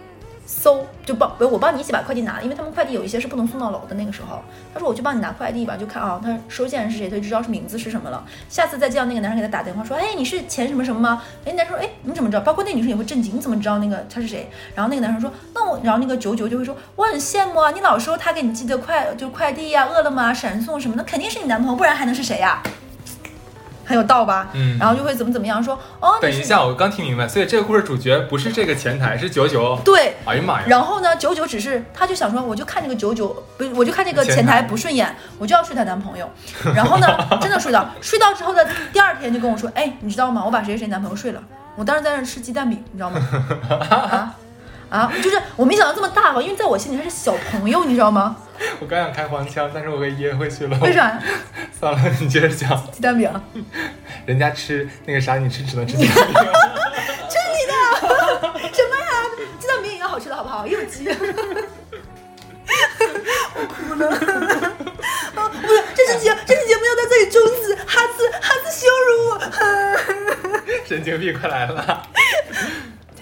[0.55, 3.97] 搜，就帮我帮你一起把快递拿了，因为他们快递有一些是不能送到楼的。
[3.97, 4.43] 那个时候，
[4.75, 8.23] 他说我去帮你拿快递吧，就看啊，他收件人是谁，他就知道是名字是什么了。
[8.51, 11.23] 下次再见到那个男生给他打电话说，哎，你是前什么什么吗？
[11.47, 12.43] 哎，男生说，哎，你怎么知道？
[12.43, 14.51] 包括那女生也会震惊，你怎么知道那个他是谁？
[14.75, 22.63] 然后那个男生说，那我，然后那个九九就会说，我很羡慕啊，你老说他给你寄的快就快递呀、饿了么、闪送什么的，肯定是你男朋友，不然还能是谁呀、
[23.93, 24.49] 很有道吧？
[24.55, 29.79] 嗯然后就会怎么怎么样说，哦，等一下，我刚听明白，所以这个故事主角不是这个前台，是九九。
[29.85, 30.65] 对，哎呀妈呀！
[30.67, 33.29] 然后呢，九九只是他就想说，我就看这个九九，
[33.59, 36.27] 不是，我就看这个前前台台不顺眼，我就要睡她男朋友。
[36.75, 37.07] 然后呢，
[37.39, 40.43] 真的睡到，睡到之后的第二天就跟我说，哎，你知道吗？
[40.47, 41.43] 我把谁谁谁男朋友睡了。
[41.77, 43.21] 我当时在那吃鸡蛋饼，你知道吗？
[43.91, 44.35] 啊
[44.89, 48.37] 啊，就是我没想到这么大吧，因为在我心里他是小朋友，你知道吗？
[48.81, 50.79] 我刚想开黄腔，但是我给噎回去了。
[50.81, 50.93] 为？
[50.93, 51.19] 啥？
[51.79, 52.91] 算了，你接着讲。
[52.93, 53.31] 鸡蛋饼，
[54.27, 56.35] 人家吃那个啥，你吃只能吃鸡蛋饼。
[57.29, 57.73] 吃你的
[58.73, 59.05] 什么呀？
[59.59, 60.67] 鸡蛋饼也要好吃的好不好？
[60.67, 61.09] 又有鸡。
[63.55, 64.09] 我哭了。
[65.35, 69.41] 啊，不是，这期节这期节目要在这里终止，哈次哈次羞辱我。
[70.87, 72.07] 神经病，快来了！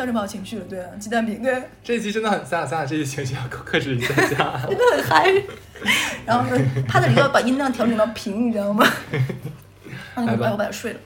[0.01, 4.59] 调整不好情绪了，对啊，鸡蛋饼，对，这一期真的很，咱俩咱俩这一期情绪要克制一下下。
[4.67, 5.31] 真的很嗨。
[6.25, 6.59] 然后呢，
[6.89, 8.83] 帕特里克要把音量调整到平，你知道吗？
[10.17, 11.01] 然后来吧把我把他睡了。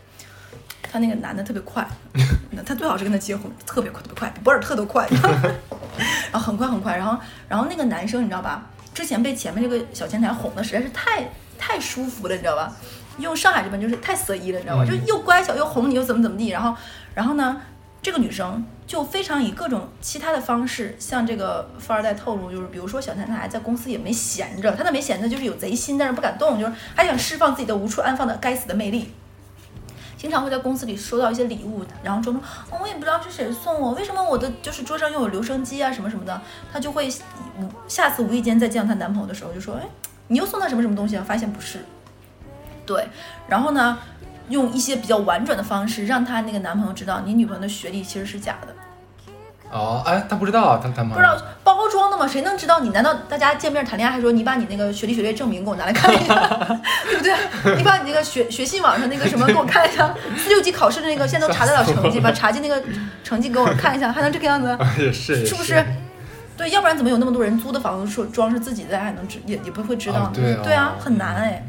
[0.83, 1.85] 他那个男的特别快，
[2.65, 5.09] 他最好是跟他结婚，特别快，特别快，比博尔特都快。
[6.31, 8.65] 然后很快很快，然后然后那个男生你知道吧？
[8.95, 11.29] 之前被前面这个小前台哄的实在是太
[11.59, 12.73] 太舒服了，你知道吧？
[13.19, 14.85] 用上海这边就是太色一了，你知道吧？
[14.85, 16.77] 嗯就又乖巧又哄你又怎么怎么地，然后
[17.13, 17.61] 然后呢，
[18.05, 29.11] 这个女生就非常以各种其他的方式向这个富二代透露，就是比如说小前台在公司也没闲着，他的没闲着就是有贼心，但是不敢动，就是还想释放自己的无处安放的该死的魅力。
[30.19, 32.31] 经常会在公司里收到一些礼物，然后说，
[32.71, 37.09] 哦，我也不知道是谁送我，为什么我的就是桌上又有留声机啊什么什么的，她就会
[37.59, 39.83] 无下次无意间再见到她男朋友的时候就说，哎，
[40.29, 41.25] 你又送他什么什么东西啊？
[41.27, 41.79] 发现不是，
[42.85, 43.09] 对，
[43.49, 43.99] 然后呢，
[44.49, 48.75] 用一些比较婉转的方式让她那个男朋友知道你女朋友的学历其实是假的，
[49.71, 52.27] 哦，哎，他不知道啊，他他妈不知道包装的吗？
[52.27, 52.91] 谁能知道你？
[52.91, 56.35] 难道大家见面谈恋爱还说你把你那个学历学历证明给我拿来看一下，
[57.05, 57.77] 对不对？
[57.77, 62.83] 你把你那个学 学信网上那个什么给我看一下， 四六级考试的那个现在都查得了成绩，把查进那个
[63.23, 64.79] 成绩给我看一下，还能这个样子？
[64.99, 65.85] 也是也是不是？
[66.57, 70.33] 对，要不然怎么有那么多人租的房子说装是自己的，还能知也也不会知道呢？
[70.35, 71.67] 哦对哦啊，很难哎。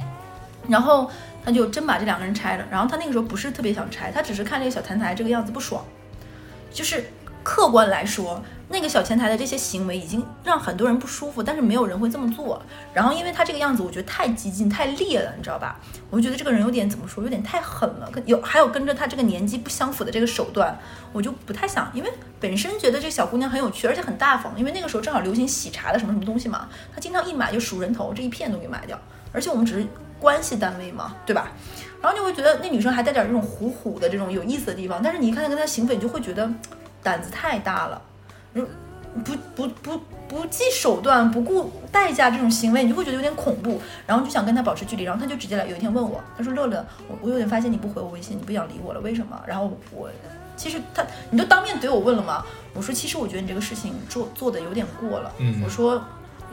[0.68, 1.10] 然后
[1.46, 5.86] 他就真把这两个人拆了，然后他那个时候不是特别想拆，他只是看这个小前台这个样子不爽，
[6.74, 7.06] 就是
[7.44, 12.60] 客观来说，那个小前台的这些行为已经让很多人不舒服，但是没有人会这么做。
[12.92, 15.80] 然后因为他这个样子，我觉得太激进、太烈了，你知道吧？
[16.10, 18.10] 我就觉得这个人有点怎么说，有点太狠了。
[18.12, 20.76] 跟有还有跟着他这个年纪不相符的这个手段，
[21.14, 21.92] 我就不太想。
[21.94, 24.58] 因为本身觉得这小姑娘很有趣，而且很大方。
[24.58, 29.00] 因为那个时候正好流行喜茶的什么什么东西嘛，她经常一买就数人头，这一片都给买掉。
[29.32, 29.86] 而且我们只是
[30.26, 31.52] 关系单位嘛，对吧？
[32.02, 36.50] 然后你会觉得那女生还带点这种虎虎的这种有意思的地方，但是你一看她跟她行为，你就会觉得
[37.04, 38.02] 胆子太大了。
[38.54, 38.68] 如
[39.24, 45.04] 不不不不计手段、不顾代价这种行为，你就会觉得有点恐怖，然后就想跟她保持距离。
[45.04, 50.10] 然后她就直接来，有一天问我，她说：“乐乐，我我有点发现你不回我微信，你不想理我了，为什么？”然后我
[50.58, 52.44] 其实他你都当面怼我问了吗？
[52.74, 56.02] 我说：“其实我觉得你这个事情做做的有点过了。”嗯我说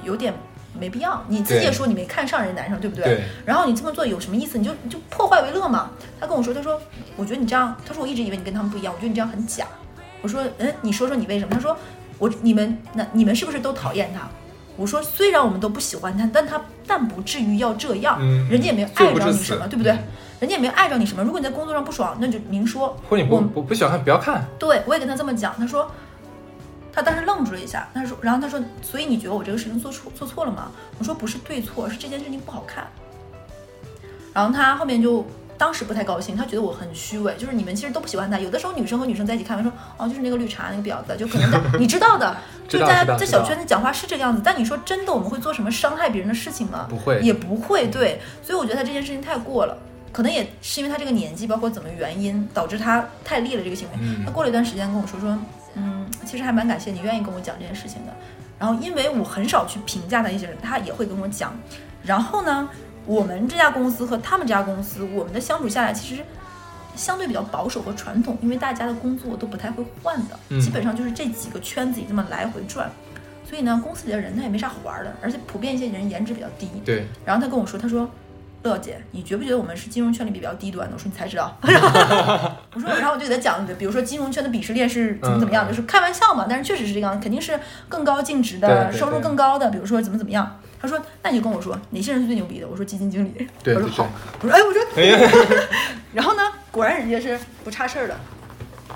[0.02, 0.34] 有点
[0.78, 3.04] 没必要，你自己也说你没看上人家男生，对不对？
[3.04, 4.58] 对然后你这么做有什么意思？
[4.58, 5.90] 你就你就破坏为乐嘛。
[6.20, 6.80] 他跟我说，他说
[7.16, 9.66] 我觉得你这样，他说我一直以为你跟他们不一样，我觉得你这样很假。
[10.20, 11.50] 我说，嗯，你说说你为什么？
[11.52, 11.76] 他说，
[12.18, 14.28] 我你们那你们是不是都讨厌他？
[14.76, 19.92] 我说，虽然我们都不喜欢他，但他但不至于要这样，嗯人家也没有碍着你什么，对不对？
[20.40, 21.22] 人家也没碍着你什么。
[21.22, 22.96] 如果你在工作上不爽，那就明说。
[23.08, 24.44] 或者你不不不喜欢看，不要看。
[24.58, 25.88] 对我也跟他这么讲，他说，
[26.92, 30.70] 他当时愣住了一下，他说，然后他说，所以你觉得我这个事情做错做错了吗？
[30.98, 32.86] 我说不是对错，是这件事情不好看。
[34.34, 35.26] 然后他后面就
[35.56, 38.38] 当时不太高兴，他觉得我很虚伪，就是你们其实都不喜欢他。
[38.38, 42.36] 有的时候女生和女生在一起开玩笑说，哦，就是那个绿茶那个婊子，就可能在 你知道的，
[42.68, 44.42] 就大家在小圈子讲话是这个样子。
[44.44, 46.86] 但你说真的，我们会做什么伤害别人的事情吗？
[46.88, 47.88] 不会也不会。
[47.88, 49.76] 对，所以我觉得他这件事情太过了。
[50.12, 53.94] 可能也是因为他这个年纪，包括怎么原因导致他太烈了这个行为。
[53.98, 55.38] 嗯他过了一段时间跟我说说，
[55.74, 58.12] 嗯，其实还蛮感谢你愿意跟我讲这件事情的。
[58.58, 61.52] 然后因为我很少去评价的一些人，他也会跟我讲。
[62.04, 62.68] 然后呢，
[63.06, 66.22] 我们这家公司和他们这家公司，我们的相处下来其实
[66.94, 72.90] 相对比较保守和传统，因为大家的工作都不太会换的，嗯基本上就是这几个圈子里这么来回转。
[73.48, 76.68] 所以呢，公司里的人他也没啥好玩的，而且普遍一些人颜值比较低。
[76.84, 78.08] 对，然后他跟我说，他说。
[78.62, 80.94] 乐姐，你觉不觉得我们是金融圈里比较低端的？
[80.94, 81.56] 我说你才知道。
[82.74, 90.60] 我说，然后我就给他讲，比如说金融圈的鄙视链是怎么怎么样，嗯就是开玩笑嘛，但是确实是这样，肯定是更高净值的，收入更高的，比如说怎么怎么样。
[90.80, 92.66] 他说，那你就跟我说哪些人是最牛逼的？
[92.66, 93.48] 我说基金经理。
[93.66, 94.08] 我说好。
[94.40, 94.82] 我说哎，我说
[96.12, 98.16] 然后呢，果然人家是不差事儿的。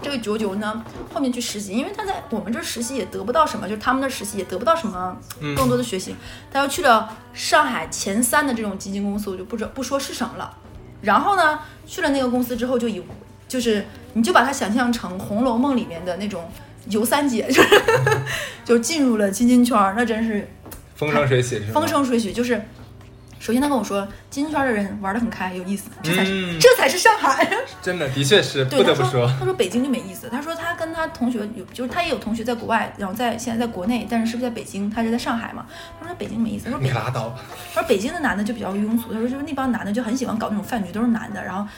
[0.07, 6.14] 这个九九呢，后面去实习，因为他在我们这儿实习也得不到什么，就是他们那儿实习也得不到什么嗯更多的学习。
[6.49, 10.57] 他又去了上海前三的这种基金公司，我就不知不说是什么了。
[11.03, 13.03] 然后呢，去了那个公司之后，就以
[13.49, 16.49] 就是你就把它想象成《红楼梦》里面的那种
[16.88, 17.83] 尤三姐， 就是
[18.64, 20.49] 就进入了基金圈儿，那真是
[20.95, 21.59] 风生水起？
[21.73, 22.33] 风生水起。
[22.33, 22.62] 就是
[23.38, 27.49] 首先他跟我说，金圈的人玩的很开，有意思，这才是、嗯这才是上海。
[27.83, 30.29] 真的，的确是不得不说，他说北京就没意思。
[30.29, 34.90] 他说他跟他同学有，就是他也有同学在国外，然后在现在在国内，但是是不是在北京？
[34.90, 35.66] 他是在上海嘛？
[36.01, 36.64] 他说北京没意思。
[36.64, 37.40] 他说北你拉倒吧。
[37.75, 39.12] 他说北京的男的就比较庸俗。
[39.12, 41.68] 他说就是那帮男的就很喜欢搞那种饭局，都是男的，然后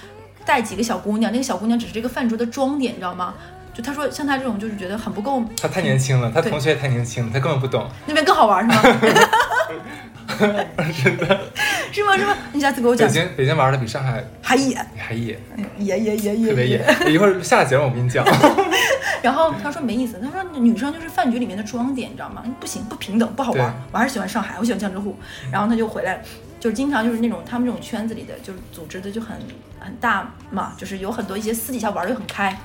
[0.46, 3.34] 带几个小姑娘，那个小姑娘只是这个饭桌的装点，你知道吗？
[3.78, 7.88] 就他说像他这种就是觉得很不够，他太年轻了，他同学也太年轻了，他根本不懂。
[8.06, 8.82] 那边更好玩是吗？
[10.36, 11.40] 真的，
[11.92, 12.16] 是吗？
[12.16, 12.36] 是吗？
[12.52, 13.14] 你下次给我讲北。
[13.14, 15.38] 京北京玩的比上海还野，还野，
[15.78, 16.84] 野野野野特别野。
[17.06, 18.26] 一会儿下了节目我跟你讲。
[19.22, 22.42] 然后他说没意思，他说女生就是饭局里面的装点，你知道吗？
[22.58, 23.72] 不行，不平等，不好玩。
[23.92, 25.16] 我还是喜欢上海，我喜欢江浙沪。
[25.52, 26.20] 然后他就回来，
[26.58, 29.36] 就是经常就是那种他们这种圈子里的，就是组织的就很
[29.78, 32.56] 很大嘛，就是有很多一些私底下玩的又很开。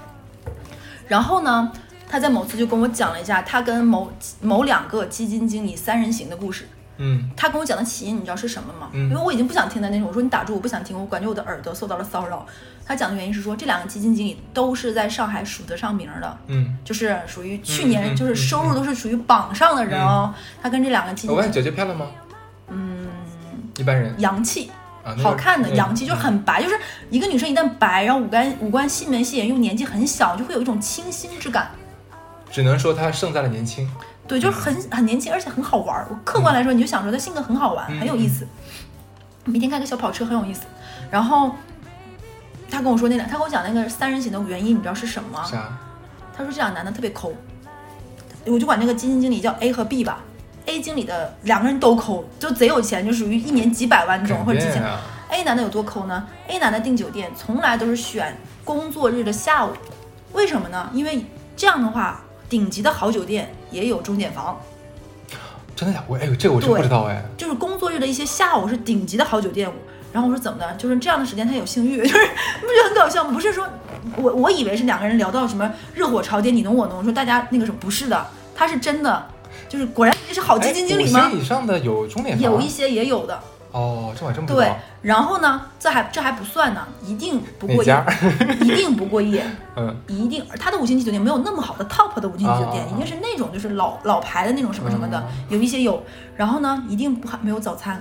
[1.14, 1.72] 然后呢，
[2.10, 6.68] 他在某次就跟我讲了一下他跟某某两个基金经理三人行的故事。
[6.98, 8.90] 嗯，他跟我讲的起因，你知道是什么吗？
[8.94, 10.08] 嗯因为我已经不想听的那种。
[10.08, 12.44] 我说你打住，我不想听，我感觉我的耳朵受到了骚扰。
[12.84, 20.34] 他讲的原因是说，这两个基金经理都是在上海数得上名儿的，嗯，就是属于去嗯年嗯就是收入都是属于榜上的人哦。
[20.64, 22.08] 他跟这两个基金我问姐姐漂亮吗？
[22.70, 23.08] 嗯，
[23.78, 24.72] 一般人洋气。
[25.04, 31.70] 啊，好看的嗯洋气，就是很白，就是一个女生一旦白，然后五官五官细眉细眼，又年纪很小，就会有一种清新之感。
[32.50, 33.90] 只能说她胜在了年轻。
[34.26, 36.08] 对，就是很很年轻，而且很好玩儿。
[36.10, 38.48] 我客观来说，你就想说她性格很好玩，嗯很有意思。
[39.46, 40.62] 每天开个小跑车很有意思。
[41.12, 41.54] 然后
[42.72, 45.44] 他跟我说那两，他跟我讲那个三人行的原因，你知道是什么吗？
[45.44, 45.78] 啥？
[46.36, 47.34] 他说这俩男的特别抠，
[48.46, 50.24] 我就管那个基金经理叫 A 和 B 吧。
[50.66, 54.82] A 经理的两个人都抠，就贼有钱，就属于一年几百万那种，肯或者几千。
[55.30, 59.72] ，A 男的有多抠呢？A 男的订酒店从来都是选工作日的下午，
[60.32, 60.90] 为什么呢？
[60.94, 64.60] 因为这样的话，顶级的好酒店也有钟点房，
[65.76, 66.06] 真的假的？
[66.08, 67.24] 我哎呦，这个我真对不知道哎。
[67.38, 69.70] 就是工作日的一些下午是顶级的好酒店。
[70.14, 70.72] 然后我说怎么的？
[70.76, 73.32] 就是这样的时间他有性欲， 就是你不觉得很搞笑吗？
[73.34, 73.68] 不是说
[74.16, 79.26] 我我以为是两个人聊到什么热火朝天你侬我侬，说大家那个什么不是的，他是真的，
[79.74, 83.40] 就是果然你是好基金经理吗哎以上的有钟点，有一些也有的，
[83.72, 84.72] 哦，这我还真不知对。。
[85.02, 88.06] 然后呢，这还这还不算呢，一定不过夜，
[88.62, 89.44] 一定不过夜。
[89.76, 96.04] 嗯，一定，他的五星级酒店没有那么好的 top 的五星级酒店，啊一定是那种就是老老牌的那种什么什么的，嗯有一些有。
[96.38, 98.00] 然后呢，一定不含没有早餐，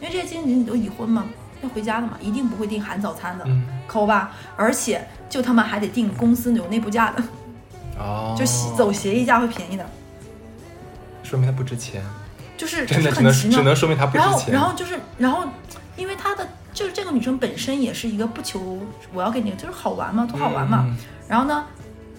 [0.00, 1.26] 因为这些经理都已婚嘛，
[1.60, 4.32] 要回家的嘛，一定不会订含早餐的，嗯，抠吧。
[4.56, 7.22] 而且就他们还得订公司有内部价的，
[7.98, 9.86] 哦，就走协议价会便宜的，
[11.28, 12.02] 说明他不值钱，
[12.56, 15.44] 就是真的只能就是很奇妙只能说明他不值然后，然后就是，然后，
[15.96, 18.78] 因为她的就是这个女生本身也是一个不求
[19.12, 20.84] 我要给你就是好玩嘛，图好玩嘛。
[20.88, 20.96] 嗯
[21.28, 21.62] 然后呢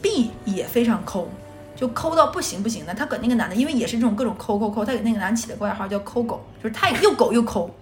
[0.03, 1.27] ，B 也非常抠，
[1.75, 2.93] 就抠到不行不行的。
[2.93, 7.75] 他给那个男的，因为也是这种各种抠抠抠，他给那个男的起的外号叫抠狗，就是他又狗又抠。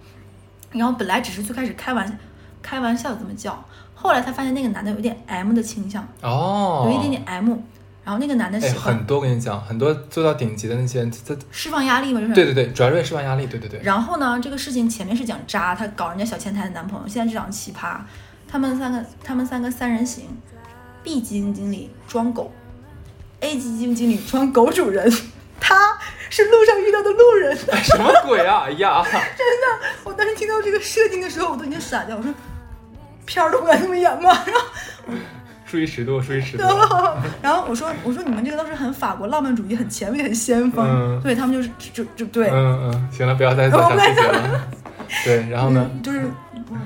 [0.72, 2.18] 然后本来只是最开始开玩
[2.62, 3.62] 开玩笑这么叫，
[3.94, 7.58] 后来他发现那个男的有点 M 的倾向，哦，有一点点 M。
[8.08, 13.78] 然后那个男的哎，喜欢很多我跟你讲，很多做到顶级的那些人，他释放压力嘛，就是对对对，主要是为释放压力，对对对。
[13.82, 17.98] 然后呢，这个事情前面是讲渣，他搞人家小前台的男朋友，现在这讲奇葩。
[18.50, 20.24] 他们三个，他们三个三人行
[21.02, 22.50] ，B 基金经理装狗
[23.40, 25.06] ，A 基金经理装狗主人，
[25.60, 25.98] 他
[26.30, 27.54] 是路上遇到的路人。
[27.54, 28.62] 什么鬼啊！
[28.68, 32.32] 哎呀，真的我当时听到这个设定的时候，我都已经傻掉，我说
[33.26, 34.30] 片儿都不敢这么演吗？
[34.46, 35.14] 然 后
[35.70, 36.64] 注意尺度，注意尺度。
[37.42, 40.86] 然后我说我说你们这个都是很法国浪漫主义，很前卫，很先锋。
[40.86, 42.48] 嗯对他们就是就就就对。
[42.50, 44.68] 嗯嗯，行了，不要再做小细节了。
[45.24, 45.88] 对，然后呢？
[45.92, 46.28] 嗯就是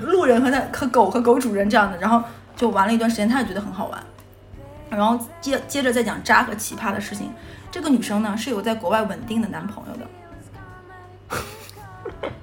[0.01, 2.23] 路人和他和狗和狗主人这样的，然后
[2.55, 4.03] 就玩了一段时间，他也觉得很好玩。
[4.89, 7.29] 然后接接着再讲渣和奇葩的事情。
[7.71, 10.07] 这个女生呢是有在国外稳定的男朋友的，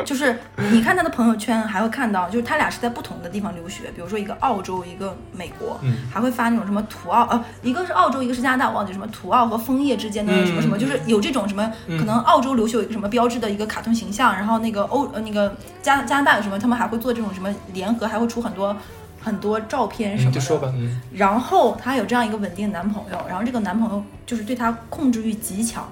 [0.05, 0.39] 就是
[0.73, 18.77] 你看她的朋友圈还会看到，就是他俩是在不同的地方留学，比如说一个澳洲，一个美国，嗯还会发那种什么土澳呃，一个是澳洲，一个是加拿大，我忘记什么土澳和枫叶之间的什么什么，嗯就是有这种什么，可能澳洲留学有一个什么标志的一个卡通形象，然后那个欧呃那个加加拿大有什么，他们还会做这种什么联合，还会出很多
[19.23, 20.35] 很多照片什么嗯，的。
[20.35, 25.89] 就说吧，嗯然后她有这样一个稳定的男朋友，然后这个男朋友就是对她控制欲极强，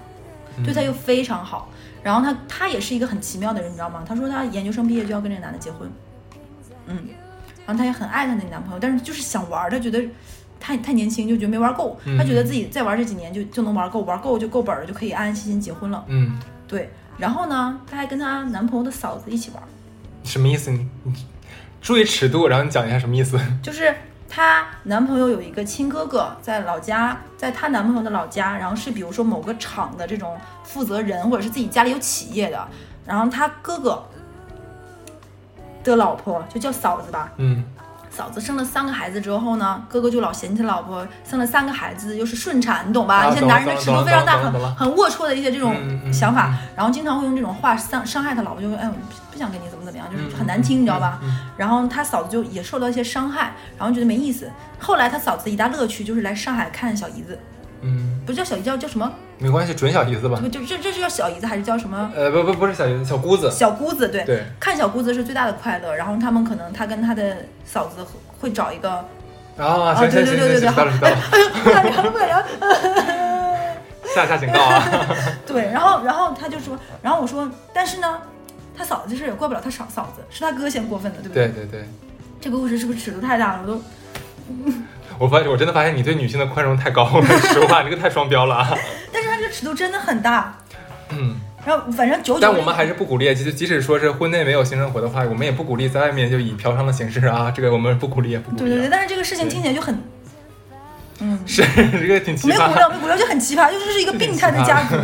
[0.57, 1.69] 嗯对她又非常好。
[2.03, 4.05] 然后她她也是一个很奇妙的人，你知道吗？
[4.07, 5.91] 她说她研究生毕业就要跟这个男的结婚，
[6.87, 6.97] 嗯，
[7.67, 10.03] 然后她也很爱她那男朋友，但是就是想玩儿，她觉得
[10.61, 16.05] 太太年轻，就觉得没玩够，嗯她觉得自己再玩这几年就就能玩够，玩够就够本儿了，就可以安安心心结婚了。
[16.09, 19.67] 嗯，对，然后呢，她还跟她男朋友的嫂子一起玩儿，
[20.25, 20.71] 什么意思？
[20.71, 21.15] 你你
[21.81, 23.39] 注意尺度，然后你讲一下什么意思？
[23.63, 23.95] 就是
[24.29, 32.69] 她男朋友有一个亲哥哥在老家，在她男朋友的老家，然后是比如说某个厂的这种负责人，或者是自己家里有企业的，
[33.07, 34.05] 然后他哥哥
[35.83, 37.65] 的老婆就叫嫂子吧，嗯。
[38.19, 43.19] 嫂子生了三个孩子之后呢，哥哥就老嫌弃他老婆生了三个孩子又是顺产，你懂吧？
[43.19, 45.73] 啊一些男人的尺度非常大，很很龌龊的一些这种
[46.13, 48.95] 想法嗯，然后经常会用这种话伤伤害他老婆，就会哎我
[49.31, 51.21] 不想跟你怎么怎么样，就是很难听，你知道吧？
[51.23, 54.51] 嗯然后他嫂子就也受到一些伤害，然后觉得没意思。
[54.81, 57.39] 后来他嫂子的一大乐趣就是来上海看小姨子，
[57.83, 59.09] 嗯，不叫小姨叫叫什么？
[59.39, 60.43] 没关系，准小姨子吧这。
[60.43, 62.11] 个就这这是叫小姨子还是叫什么？
[62.15, 63.51] 呃，不不不是小姨子，小姑子。
[63.51, 65.95] 小姑子对，对，看小姑子是最大的快乐。
[65.95, 68.05] 然后他们可能他跟他的嫂子
[68.41, 68.91] 会找一个，
[69.57, 71.17] 啊，行对行行行，对对对对知道了知道了，
[71.65, 72.45] 不敢聊了不敢聊。
[74.15, 74.83] 下下警告啊。
[75.47, 78.21] 对，然后然后他就说，然后我说，但是呢，
[78.77, 81.85] 他嫂子这事也怪不了他嫂嫂子，是他哥先过分的，对不对对对，
[82.41, 83.61] 这个故事是不是尺度太大了？
[83.63, 83.83] 我都
[85.19, 88.75] 我发现我真的发现你对女性的宽容太高了， 实话，你这个太双标了啊。
[89.13, 90.57] 但是它这个尺度真的很大。
[91.11, 98.67] 嗯，然后反正九九，但我们还是不鼓励，即即使说是婚内没有性生活的话，我们也不鼓励在外面就以嫖娼的形式啊，这个我们不鼓励，也不鼓励啊。
[98.67, 99.99] 对对对，但是这个事情听起来就很，
[101.21, 101.63] 嗯，是
[101.99, 102.75] 这个挺奇葩没有鼓。
[102.75, 104.97] 料，没有鼓料就很奇葩，就是是一个病态的家 族，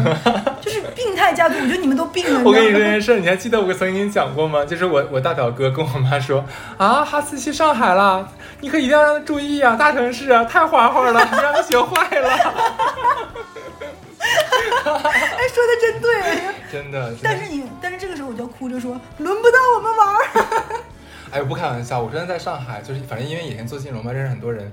[0.61, 1.57] 就是病态家族。
[1.57, 2.40] 我觉得你们都病了。
[2.44, 4.64] 我跟你说件事，你还记得我曾经讲过吗？
[4.64, 6.44] 就是我我大表哥跟我妈说
[6.79, 8.29] 啊，哈斯去上海了，
[8.61, 12.31] 你可一定要让他注意啊，大城市啊太花花了，你让他学坏了。
[14.24, 16.11] 哎，说的真对。
[16.70, 20.20] 真的，但是你，但是这个时候我就要哭着说，轮不到我们玩儿。
[21.31, 24.72] 哎，我不开玩笑，我真的在上海，就是反正因为以前做金融嘛，认识很多人。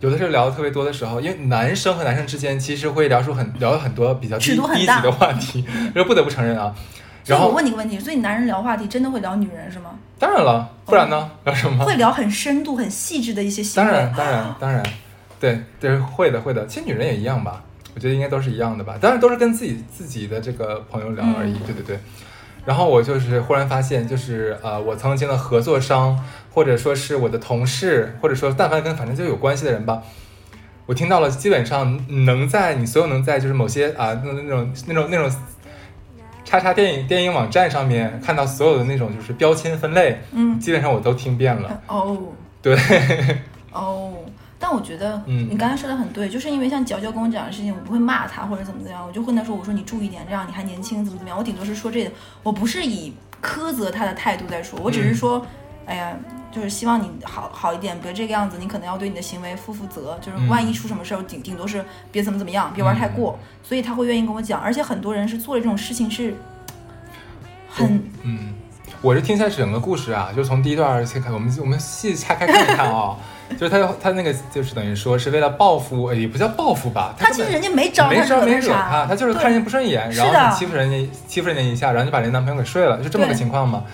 [0.00, 6.74] 有的时候聊的特别多的时候，因为男生和男生之间其实会聊出很聊很多比较低低级的话题，这不得不承认啊。
[7.24, 9.90] 然后我问你个问题，所以男人聊话题真的会聊女人是吗？
[10.18, 11.30] 当然了，不然呢？
[11.44, 11.84] 聊什么？
[11.84, 13.90] 会聊很深度、很细致的一些行为。
[13.90, 14.82] 当然， 当然，当然，
[15.40, 16.66] 对对，会的，会的。
[16.66, 18.96] 其实女人也一样吧，我觉得应该都是一样的吧。
[19.00, 21.52] 当然都是跟自己自己的这个朋友聊而已。
[21.54, 21.98] 嗯对对对。
[22.66, 30.02] 然后我就是忽然发现，就是呃，我曾经的合作商，或者说是我的同事，或者说但凡跟反正就有关系的人吧，
[30.86, 35.30] 我听到了，基本上能在你所有能在就是某些啊那那种那种那种
[36.44, 41.80] 叉叉电影电影网站上面看到所有的那种就是标签分类，嗯，基本上我都听遍了。
[41.86, 42.18] 哦
[42.60, 42.76] 对，
[43.72, 44.12] 哦。
[44.68, 51.38] 但我觉得，嗯你刚才说的很对，就是因为像娇娇跟我讲的事情，我不会骂他或者怎么怎么样，我就跟他说，我说你注意点，这样你还年轻，怎么怎么样。
[51.38, 52.10] 我顶多是说这个，
[52.42, 55.46] 我不是以苛责他的态度在说，我只是说，
[55.86, 56.12] 哎呀，
[56.50, 63.38] 就是希望你好好一点，别这个样子，你可能要对你的行为负负责，就是嗯万一出什么事儿，顶顶多是别怎么怎么样，别玩太过。
[63.62, 66.34] 所以他会愿意跟我讲，而且很多人是做了这种事情是
[67.68, 68.52] 很嗯，
[69.00, 73.16] 我是听下整个故事啊，就从第一段先看，我们我们细拆开看一看啊、
[73.58, 83.84] 就是他他那个就是等于说是为了报复，呃也不叫报复吧，他其实人家没招他没招没惹他他，他就是看人家不顺眼，然后欺负人家欺负人家一下，然后就把人家男朋友给睡了，就这么个情况嘛。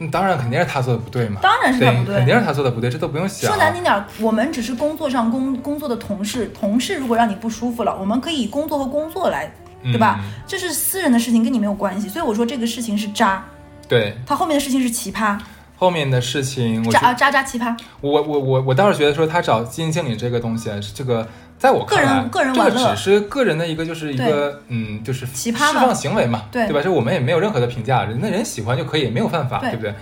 [0.00, 3.50] 那当然肯定是他做的不对嘛，当然是他不对肯定是他做的不对，这都不用想。
[3.50, 9.50] 说难听点，我们只是工作上工工作的同事，同事如果让你不舒服了，我们可以以工作和工作来，
[9.82, 10.20] 对吧？
[10.22, 12.08] 嗯这是私人的事情，跟你没有关系。
[12.08, 13.44] 所以我说这个事情是渣，
[13.88, 15.36] 对他后面的事情是奇葩，
[15.78, 17.74] 后面的事情，我渣渣渣奇葩。
[18.00, 21.26] 我我我我倒是觉得说他找基金经理这个东西，啊，这个
[21.56, 26.80] 在我看来，个人个人这个只是个人的一个就是一个嗯，就是奇葩嘛释放行为嘛，对吧？
[26.82, 29.94] 这我们也没有任何的评价，人那人喜欢就可以，没有犯法，对对不对？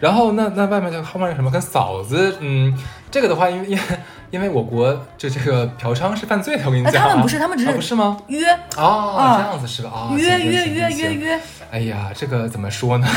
[0.00, 2.76] 然后那那外面就后面有什么跟嫂子，嗯，
[3.10, 3.82] 这个的话，因为因为
[4.30, 8.18] 因为我国这这个嫖娼是犯罪的，我跟你哎，讲啊，他们不是，他们只是啊不是吗？
[8.26, 8.44] 约
[8.76, 9.90] 哦，啊这样子是吧？
[9.94, 13.06] 啊，约约约约约，哎呀，这个怎么说呢？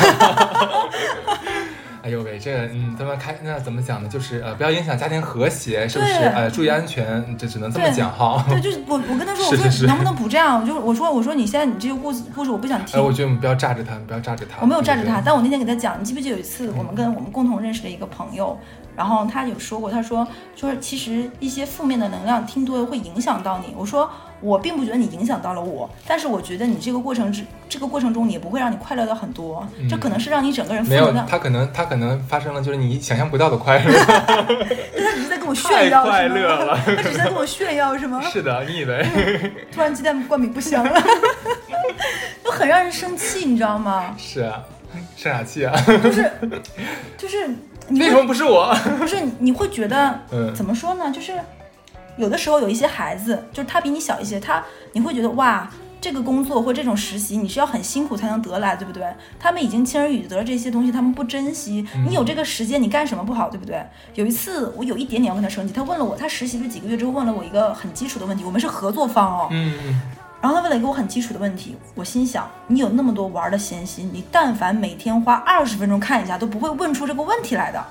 [2.07, 4.07] 哎呦喂，这个嗯，咱们开那怎么讲呢？
[4.07, 6.13] 就是呃，不要影响家庭和谐，是不是？
[6.13, 8.45] 呃，注意安全，这只能这么讲哈。
[8.47, 10.65] 对， 就是我我跟他说，我是是是说你能不能不这样？
[10.65, 13.03] 就是我说我说你现在你这个故事故事我不想听哎，。
[13.03, 14.61] 我觉得我们不要炸着他，不要炸着他。
[14.61, 18.57] 我没有炸着他，但我那天给他讲，你记不记得有一次我们跟我们共同认识的一个朋友，
[18.95, 23.73] 然后他有说过，他说说其实一些负面的能量听多了会影响到你。
[23.75, 31.25] 我说我并不觉得你影响到了我，但是我觉得你这个过程之这个过程中，你也不会让你快乐到很多，这可能是让你整个人负嗯没有能量。
[31.27, 36.79] 他可能他可能发生了就是你想象不到的快乐，他只是在跟我太炫耀，快乐了。
[36.85, 38.21] 他只是在跟我炫耀，是吗？
[38.31, 39.05] 是的，你以为？
[39.71, 41.01] 突然鸡蛋灌米不香了，
[42.43, 44.15] 就很让人生气，你知道吗？
[44.17, 44.63] 是啊，
[45.15, 45.73] 生啥气啊？
[46.03, 46.31] 就是
[47.17, 47.49] 就是
[47.87, 48.73] 你为什么不是我？
[48.99, 51.11] 不是你会觉得，嗯怎么说呢？
[51.11, 51.33] 就是
[52.17, 54.63] 有的时候有一些孩子，就是他比你小一些，他
[54.93, 55.69] 你会觉得哇，
[56.01, 59.05] 这个工作或这种实习你是要很辛苦才能得来，对不对？
[59.39, 61.85] 他们已经轻而易举得了这些东西，他们不珍惜。
[61.95, 63.85] 嗯你有这个时间，你干什么不好，对不对？
[64.15, 70.01] 有一次我有一点点要跟他生气，他问了我，他实习了几个月之后问了我一个很基础的问题，我们是合作方哦，嗯，
[70.41, 77.83] 然后他问了一个我很基础的问题，我心想，你有那么多玩的闲心，你但凡每天花二十分钟看一下，都不会问出这个问题来的。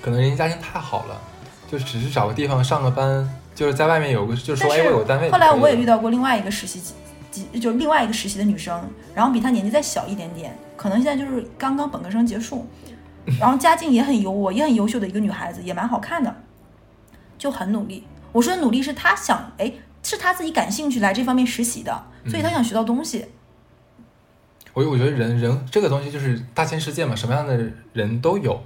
[0.00, 1.20] 可能人家家庭太好了，
[1.72, 5.30] 就只是找个地方上个班，就是在外面有个，就是说，哎，我有单位。
[5.30, 8.78] 后来我也遇到，过另外一个实习几几，就另外一个实习的女生，
[9.14, 12.66] 然后比她年纪再小一点点，可能现在就是刚刚本科生结束，
[13.40, 16.36] 然后家境也很优渥，也很优秀的一个女孩子，也蛮好看的，
[17.38, 18.04] 就很努力。
[18.32, 23.24] 我说的努力是她想，哎，是她自己感兴趣来这方面实习的，所以她想学到东西。
[24.74, 27.58] 我我觉得人人这个东西就是大千世界嘛，什么样的
[27.94, 28.62] 人都有。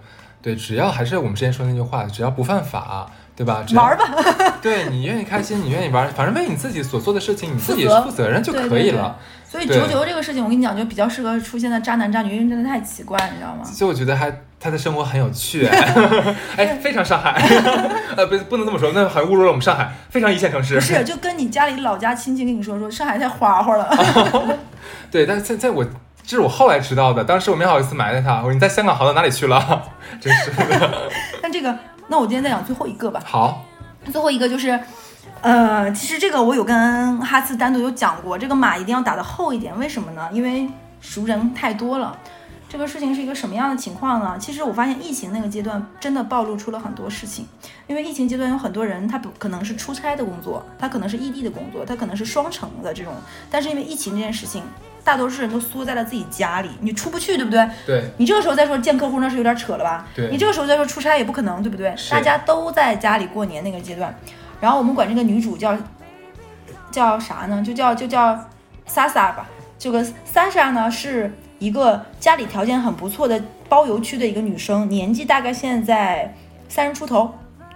[0.46, 3.64] 对，只要还是我们之前说那句话，只要不犯法，对吧？
[3.66, 4.04] 只要玩儿吧，
[4.62, 9.18] 对你愿意开心，你愿意玩，反正为你自己所做的事情，你自己负责负责任就对对对可以了。
[9.44, 13.64] 所以对九九这个事情，我跟你讲，就比较适合出现在渣男渣女，因为真的太奇怪，你知道吗？
[13.64, 15.66] 所以我觉得还他的生活很有趣，
[16.56, 17.32] 哎，非常上海，
[18.16, 20.76] 呃，不不能这么说，那好像侮辱了我们上海，非常一线城市。
[20.76, 24.56] 不是，就跟你家里老家亲戚跟你说说，上海太花花了。
[25.10, 25.84] 对，但是在在我
[26.26, 29.80] 这是我后来知道的，当时我没好意思埋汰他，我说你在香港好到哪里去了？
[30.20, 31.10] 真是的。
[31.40, 33.22] 但这个，那我今天再讲最后一个吧。
[33.24, 33.64] 好，
[34.10, 34.76] 最后一个就是，
[35.40, 40.28] 呃，其实这个我有跟哈斯单独有讲过，这个码一定要打得厚一点，为什么呢？
[40.32, 40.68] 因为
[41.00, 42.18] 熟人太多了。
[42.68, 44.36] 这个事情是一个什么样的情况呢？
[44.40, 47.46] 其实我发现疫情那个阶段真的暴露出了很多事情，
[47.86, 53.14] 因为疫情阶段有很多人他不可能是出差的工作，他可能是异地的工作，他可能是双城的这种，
[53.48, 54.64] 但是因为疫情这件事情，
[55.06, 57.66] 大多数人都缩在了自己家里，你出不去，对不对？
[57.86, 60.04] 对你这个时候再说见客户，那是有点扯了吧？
[60.16, 61.96] 对你这个时候再说出差也不可能，对不对？
[61.96, 64.12] 是大家都在家里过年那个阶段，
[64.60, 65.76] 然后我们管这个女主叫
[66.90, 67.62] 叫啥呢？
[67.64, 68.36] 就叫就叫
[68.86, 69.46] 莎莎吧。
[69.78, 76.34] 这个莎莎呢是一个家里条件很不错的包邮区的一个女生，年纪大概现在
[76.68, 77.32] 三十出头，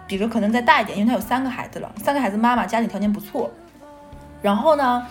[0.09, 3.49] 比如可能再大一点，因为她有三个孩子了，三个孩子妈妈家里条件不错。
[4.43, 5.07] 然后呢，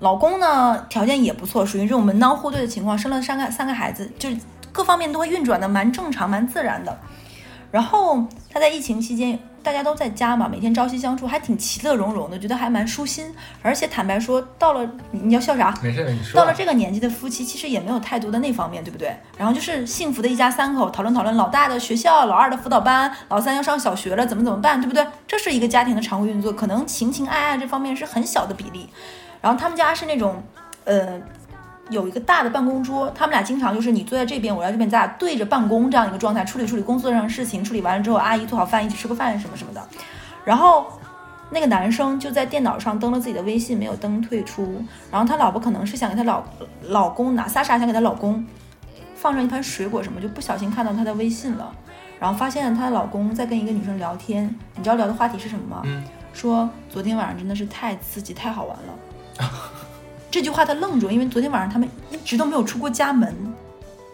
[0.00, 4.36] 老公呢条件也不错，属于这种门当户对的情况，生了三个三个孩子，就是
[4.72, 6.98] 各方面都会运转的蛮正常、蛮自然的。
[7.70, 13.26] 然后他在疫情期间，大家都在家嘛，每天朝夕相处，还挺其乐融融的，觉得还蛮舒心。
[13.60, 15.74] 而且坦白说，到了你你要笑啥？
[15.82, 16.40] 没事，你说。
[16.40, 19.14] 到了这个年纪的夫妻，其实也没有太多的那方面，对不对？
[19.36, 25.04] 然后就是幸福的一家三口讨论讨论老大的学校，老二的辅导班，老三要上小学了，怎么怎么办，对不对？
[25.26, 28.88] 这是一个家庭的常规运作，可能情情爱爱这方面是很小的比例。
[29.46, 30.42] 然后他们家是那种，
[30.82, 31.20] 呃，
[31.88, 39.80] 有一个大的办公桌，他们俩经常就是你坐在这边，我在这边，咱俩对着办公这样一个状态，处理处理工作上的事情，处理完了之后，阿姨做好饭，一起吃个饭什么什么的。
[40.44, 40.90] 然后
[41.48, 44.82] 那个男生就在电脑上登了自己的微信，没有登退出。
[45.12, 46.42] 然后他老婆可能是想给他老
[46.82, 48.44] 老公拿，莎莎想给她老公
[49.14, 51.72] 放上一盘水果什么，就不小心看到他的微信了，
[52.18, 55.82] 然后发现她老公在跟一个女生聊天，你知道聊的话题是什么吗？
[55.84, 58.94] 嗯，说昨天晚上真的是太刺激、太好玩了。
[60.30, 63.34] 这句话他愣住，因为昨天晚上他们一直都没有出过家门。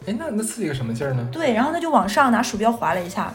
[0.06, 1.26] 哎，那那刺激个什么劲儿呢？
[1.32, 3.32] 对，然后他就往上拿鼠标划了一下，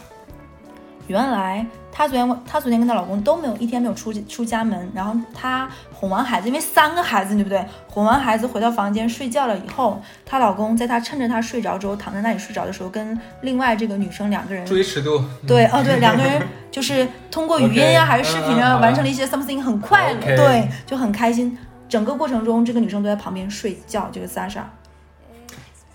[1.07, 7.65] 原来她昨天她昨天跟她老公都没有一天没有出出家门，然后她哄完孩子，因为三个孩子对不对？
[7.87, 15.23] 哄完孩子回到房间睡觉了以后，她老公在她趁着她睡着之后躺在那里睡着的时候，跟另外这个女生两个人注意尺度。
[15.47, 21.57] 对，哦对，两个人就是通过语音呀还是视频啊，完成了一些 something 很快乐对，就很开心。
[21.89, 24.61] 整个过程中，这个女生都在旁边睡觉，这个 Sasha。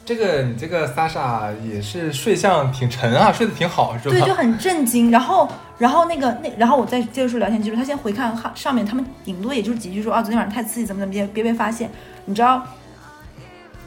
[0.05, 4.11] 这个你这个 Sasha 也是睡相挺沉啊，睡得挺好是吧？
[4.11, 5.13] 对，就很震惊。
[5.13, 11.89] 然后，然后那个那，然后我再接着说聊天记录，他先回看上上面，他们顶多也就是几句说啊，昨天晚上太刺激，怎么怎么别别被发现。
[12.25, 12.67] 你知道，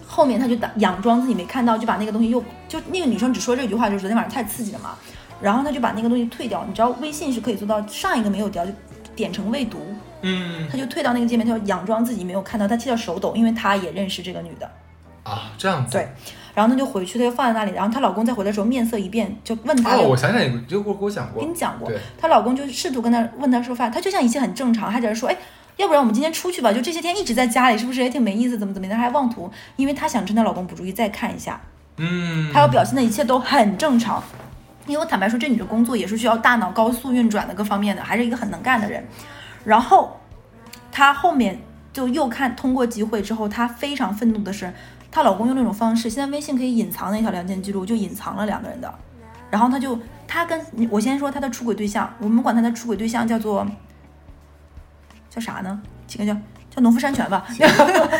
[0.08, 4.91] 后面他就打佯装自己没看到，就把那个东西又就那个女生只说这句话，就是昨天晚上太刺激了嘛。
[5.41, 6.64] 然后他就把那个东西退掉。
[6.66, 8.72] 你知道微信是可以做到上一个没有掉就
[9.18, 9.80] 点成未读，
[10.28, 14.70] 嗯他就退到那个界面，他就佯装自己没有看到，他气到手抖，因为他也认识这个女的。
[15.24, 15.92] 啊这样子。
[15.94, 16.08] 对
[16.56, 17.72] 然后他就回去，他就放在那里。
[17.76, 21.42] 然后她老公再回来的时候面色一变，就问她哦，我想起来，你这个给我讲过。
[21.42, 25.38] 跟你讲过对，她老公就试图跟她问她说饭，她就像一切很正常，还在这说，哎，
[25.76, 26.72] 要不然我们今天出去吧？
[26.72, 28.58] 就这些天一直在家里，是不是也挺没意思？
[28.58, 31.60] 怎么怎么的，还妄图，因为她想趁她老公不注意再看一下，
[31.98, 34.24] 嗯，她要表现的一切都很正常。
[34.88, 39.04] 因为我坦白说，这女的工作也是需要大脑高速运转的各方面的，还是一个很能干的人。
[39.66, 40.18] 然后
[40.91, 41.59] 她后面
[41.91, 44.72] 就又看通过机会之后，她非常愤怒的是，
[45.11, 48.93] 她老公用那种方式，现在微信可以隐藏那条聊天记录，就隐藏了两个人的。
[49.49, 50.59] 然后她就，她跟
[50.89, 53.66] 我先说她的出轨对象，我们管她的出轨对象叫做
[55.30, 55.82] 叫啥呢？
[56.07, 56.36] 几个叫
[56.76, 57.46] 叫农夫山泉吧，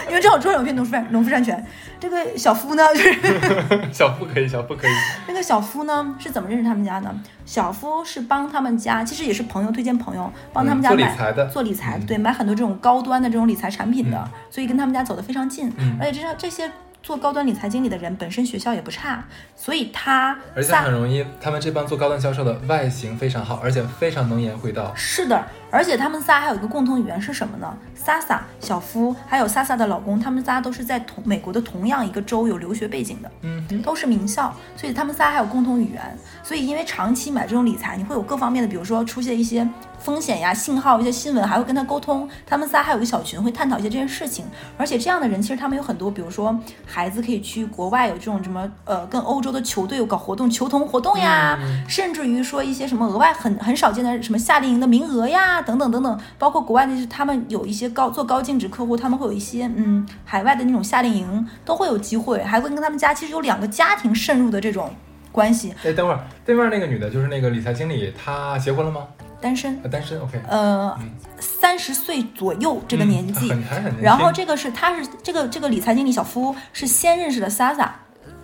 [0.08, 1.64] 因为正好桌上有片农夫山农夫山泉。
[1.99, 3.14] 这个小夫呢，就是
[3.91, 4.91] 小夫可以，小夫可以。
[5.28, 7.14] 那个小夫呢是怎么认识他们家的？
[7.45, 15.72] 小夫是帮他们家，其实也是朋友推荐朋友，帮他们家嗯做理买、财的做理财对，买很多这种高端的这种理财产品的，嗯所以跟他们家走得非常近。
[15.78, 16.70] 嗯而且这这些
[17.01, 19.24] 做高端理财经理的人本身学校也不差，
[19.56, 24.91] 所以他而且很容易，他们这帮做高端销售的外形非常好，而且非常能言会道。
[24.95, 27.76] 是的，而且他们仨还有一个共同语言是什么呢？
[27.93, 33.32] 萨萨、小夫还有萨萨的老公，他们仨都是在同美国的同样一个州有留学背景的。
[33.41, 36.18] 嗯，都是名校，所以他们仨还有共同语言。
[36.43, 42.30] 所以因为长期买这种理财，你会有各方面的，比如说出现一些风险呀、信号、一些新闻，还会跟他沟通。
[42.45, 44.45] 他们仨还有个小群，会探讨一些这件事情。
[44.78, 56.20] 而且这样的人，其实他们有很多，比如说孩子可以去国外有这种什么呃，跟欧洲的球队有搞活动、球童活动呀，嗯甚至于说一些什么额外很很少见的什么夏令营的名额呀，等等等等。
[56.38, 64.89] 包括国外的，他们有一些高做高净值客户，他们会有一些嗯海外的那种夏令营，都会有机会，还会跟他们家其实有两个家庭渗入的这种
[65.32, 65.74] 关系。
[65.84, 69.07] 哎，等会儿，对面那个女的，就是那个理财经理，她结婚了吗？
[69.41, 70.41] 单身，啊，单身，OK。
[70.47, 70.97] 呃，
[71.39, 74.01] 三十岁左右这个年纪，嗯很还很年轻。
[74.01, 77.89] 然后这个是他是这个这个理财经理小夫是先认识的 Sasa，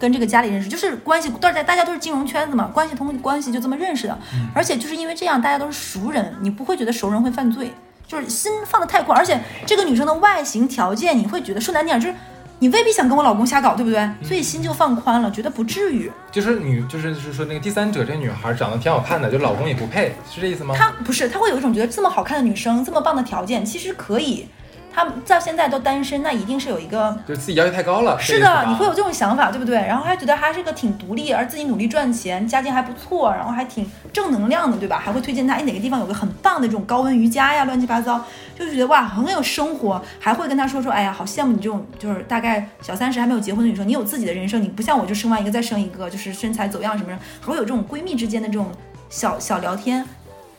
[0.01, 4.17] 跟这个家里认识，就是关系大家大家都是金融圈子嘛，关系通关系就这么认识的。
[4.33, 7.71] 嗯而且就是因为这样，大家都是熟人，你不会觉得熟人会犯罪，
[8.07, 9.15] 就是心放得太宽。
[9.15, 12.15] 而且这个女生的外形条件，你会觉得说难听点就是。
[12.63, 13.99] 你未必想跟我老公瞎搞，对不对？
[13.99, 16.11] 嗯所以心就放宽了，觉得不至于。
[16.31, 20.75] 就是女，就是就是说那个第三者这女孩长得挺好看的，就老公也不配，是这意思吗？
[20.77, 24.47] 她不是，她会有一种觉得这么好看的女生，这么棒的条件，其实可以。
[24.93, 28.19] 她到现在都单身，那一定是有一个就自己要求太高了。
[28.19, 29.75] 是的，你会有这种想法，对不对？
[29.75, 35.01] 然后还觉得还是个挺独立，而自己努力赚钱，家境还不错，然后还挺正能量的，对吧？
[35.03, 38.23] 还会推荐他，哎，哪个地方有个很棒的这种高温瑜伽呀，乱七八糟，
[38.57, 48.67] 就觉得哇，很有生活，还会跟他说说，哎呀，好羡慕你这种，就是大概小三十还没有结婚的女生，你有自己的人生，你不像我就生完一个再生一个，就是身材走样什么的，还会有这种闺蜜之间的这种
[49.09, 50.05] 小小聊天。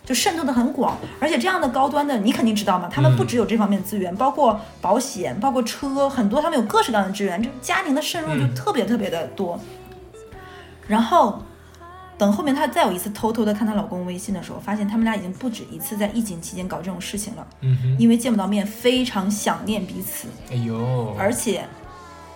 [0.04, 9.58] 就渗透的很广，而且这样的高端的你肯定知道嘛，他们不只有这方面资源，包括保险，包括车，很多他们有各式各样的资源，这家庭的渗入就嗯特别特别的多。
[10.88, 11.40] 然后
[12.18, 21.64] 等后面她再有一次偷偷的看她老公微信的时候，发现他们俩已经不止一次在疫情期间搞这种事情了，嗯哼，因为见不到面，非常想念彼此，哎呦，而且。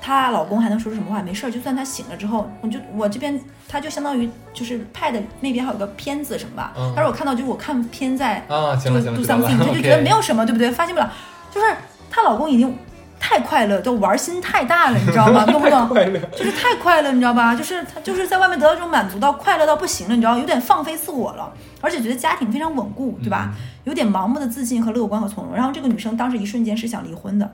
[0.07, 1.21] 她老公还能说出什么话？
[1.21, 6.73] 没事儿，就算她醒了之后，我就我这边，她就相当于就是 Pad 那边还有个片子什么吧。
[6.79, 10.71] 嗯她说我看到就是我看片在啊，行了行了她就 觉得没有什么，对不对？
[10.71, 11.11] 发现不了，
[11.51, 11.67] 就是
[12.09, 12.73] 她老公已经
[13.19, 15.45] 太快乐，就玩心太大了，你知道吗？
[15.45, 15.89] 懂不懂？
[16.37, 17.53] 就是太快乐，你知道吧？
[17.57, 23.53] 就是他就是在外面得到这种满足到快乐到不行了，你知道，有点放飞自我了，而且觉得家庭非常稳固，对吧？
[23.83, 25.55] 有点盲目的自信和乐观和从容。
[25.55, 27.51] 然后这个女生当时一瞬间是想离婚的，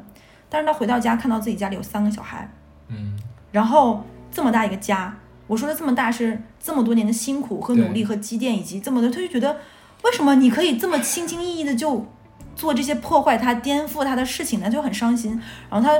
[0.52, 2.46] 但是他回到家看到自己家里有三个小孩，
[2.88, 3.16] 嗯，
[3.50, 9.56] 然后这么大一个家，我说的这么大是这么多年的辛苦和努力和积淀，以及这么多，他就觉得
[10.04, 12.06] 为什么你可以这么轻轻易易的就
[12.54, 14.68] 做这些破坏他、颠覆他的事情呢？
[14.68, 15.40] 就很伤心。
[15.70, 15.98] 然后他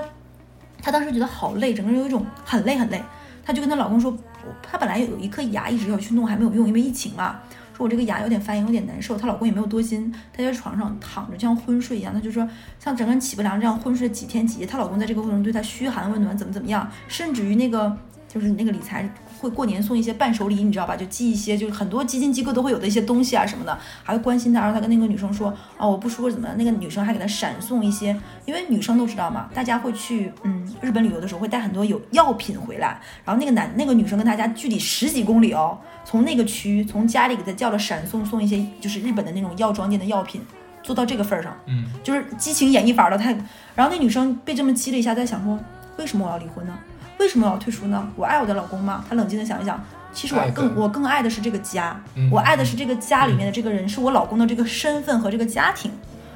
[0.82, 3.03] 他当时觉得好累，整个人有一种很累很累。
[3.44, 7.40] 她就跟她老公说，我她本来有一颗牙一直要去弄，还没有用，因为疫情嘛。
[7.75, 9.16] 说我这个牙有点发炎，有点难受。
[9.16, 12.12] 她老公也没有多心，她在床上躺着，像昏睡一样。
[12.12, 12.49] 她就说，
[12.79, 14.66] 像整个人起不良这样昏睡几天几夜。
[14.66, 17.97] 她老公在这个过程中对她嘘寒问暖，怎么怎么样，甚至于那个
[18.29, 19.09] 就是那个理财
[19.43, 20.97] 会过年送一些伴手礼，你知道吧？
[20.97, 24.61] 就寄一些，就是很多基金机构都会有的一些东西啊什么的，还会关心她。
[24.61, 26.57] 然后她跟那个女生说，啊，我不舒服怎么样？
[26.57, 28.16] 那个女生还给她闪送一些，
[28.47, 33.01] 因为女生都知道嘛，大家会去嗯日本旅游的时候会带很多有药品回来。
[33.24, 35.76] 然后那个男那个女生跟大家距离十几公里哦。
[36.05, 40.40] 从那个区，从家里给他叫了闪送，送一些就是日本的那种药妆店的药品，
[40.82, 43.16] 做到这个份儿上，嗯，就是激情演绎法了。
[43.16, 43.30] 他，
[43.76, 45.57] 然后那女生被这么激了一下，在想说，
[45.97, 46.76] 为什么我要离婚呢？
[47.23, 48.09] 为什么我要退出呢？
[48.16, 49.05] 我爱我的老公吗？
[49.09, 49.81] 她冷静的想一想，
[50.12, 51.99] 其实我更我更爱的是这个家，
[52.33, 55.91] 我爱的是这个家里面的这个人，是我老公的这个身份和这个家庭。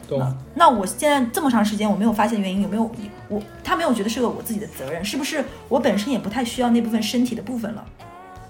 [0.09, 0.34] 懂。
[0.55, 2.89] 那我现在这么长时间我没有发现原因，有没有
[3.28, 5.05] 我他没有觉得是个我自己的责任？
[5.05, 7.84] 是不是我本身也不太需要那部分身体的部分了？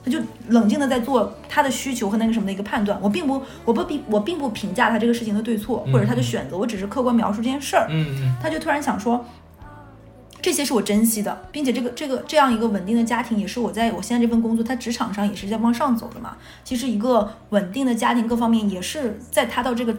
[0.04, 0.20] 他就
[0.50, 7.88] 冷静的在做他的需求和那个什么的一个判断，我并不，我不比，我并不评价他这个事情的对错或者他的选择，我只是客观描述这件事儿。
[7.90, 8.36] 嗯嗯。
[8.40, 9.24] 他就突然想说，
[10.46, 16.36] 这些是我珍惜的，并且这个这个这样一个稳定的家庭也是我在我现在这份工作，他职场上也是在往上走的嘛。
[16.62, 19.92] 其实一个稳定的家庭各方面也是在他到这个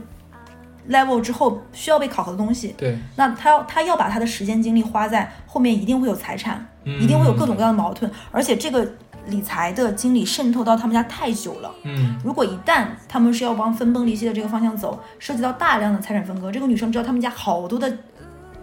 [0.89, 2.73] level 之后需要被考核的东西。
[2.77, 2.97] 对。
[3.17, 8.89] 那他要他要把他的时间精力花在后面，一定会有财产，一定会有各种各样的矛盾，而且这个。
[9.27, 17.97] 理财的经理渗透到他们家太久了，嗯，如果一旦他们是要往分崩离析的这个方向走，涉及到大量的财产分割，这个女生知道他们家好多的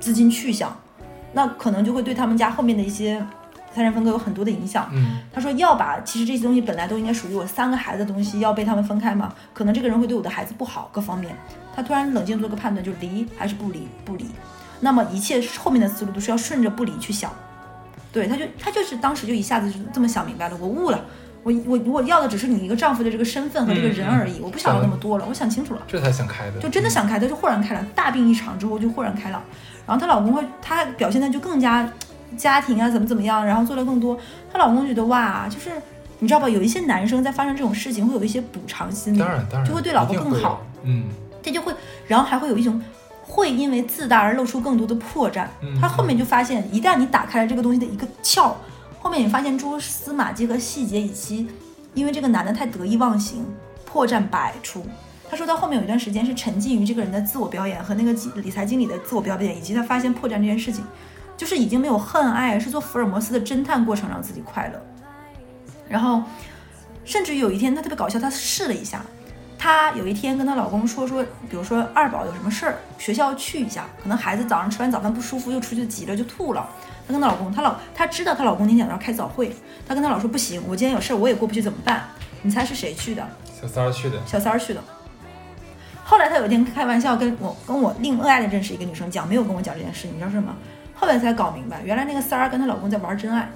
[0.00, 0.74] 资金去向，
[1.34, 3.18] 那可能就会对他们家后面的一些
[3.74, 4.88] 财产分割有很多的影响。
[4.92, 9.34] 嗯，他说要把其实这些东西本来都应该属于我三个孩子的东西要被他们分开吗？
[9.52, 11.36] 可能这个人会对我的孩子不好，各方面。
[11.76, 13.88] 他突然冷静做个判断，就离还是不离？
[14.04, 14.26] 不离。
[14.80, 17.32] 那么一切后面的思路都是要顺着不离去想。
[18.12, 21.04] 对，他就他就是当时就一下子就这么想明白了，我悟了，
[21.42, 29.42] 我我我要的只是你一个丈夫的这个身份和这个人而已，我不想要那么多了，我想清楚了，这才想开的，就真的想开，他就豁然开朗，大病一场之后就豁然开朗，
[29.86, 31.88] 然后她老公会，她表现的就更加
[32.36, 34.18] 家庭啊怎么怎么样，然后做了更多，
[34.52, 35.70] 她老公觉得哇，就是
[36.18, 41.04] 你知道吧，有一些男生在发生这种事情会有一些补偿心理，当然当然就会对老婆更好，嗯，
[41.42, 41.74] 这就会，
[42.06, 42.80] 然后还会有一种。
[43.26, 45.46] 会因为自大而露出更多的破绽。
[45.80, 48.52] 他后面就发现，一旦你打开了这个东西的一个窍，
[49.00, 51.48] 后面你发现蛛丝马迹和细节以及，
[51.94, 53.42] 因为这个男的太得意忘形，
[53.86, 54.84] 破绽百出。
[55.30, 60.84] 他说到后面有一段时间是沉浸于这个人的自我表演和那个理财经理的自我表演，以及他发现破绽这件事情，
[61.36, 64.80] 就是已经没有恨爱，是做福尔摩斯的侦探过程让自己快乐。
[65.88, 66.22] 然后，
[67.04, 69.04] 甚至有一天他特别搞笑，他试了一下。
[69.56, 76.68] 她有一天跟她老公说说，比如说二宝有什么事儿，学校去一下，可能孩子早上吃完早饭不舒服，又出去急了就吐了。
[77.06, 79.56] 她跟她老公，她老她知道她老公今天要开早会，
[79.88, 82.04] 她跟她老说不行，我今天有事儿，我也过不去怎么办？
[82.42, 83.26] 你猜是谁去的？
[83.58, 84.20] 小三儿去的。
[84.26, 84.84] 小三儿去的。
[86.04, 90.54] 后来她有一天开玩笑跟我跟我另爱的认识一个女生讲，没有跟我讲这件事，你知道是什么？
[90.94, 93.50] 后来才搞明白，原来那个三儿跟她老公在玩真爱，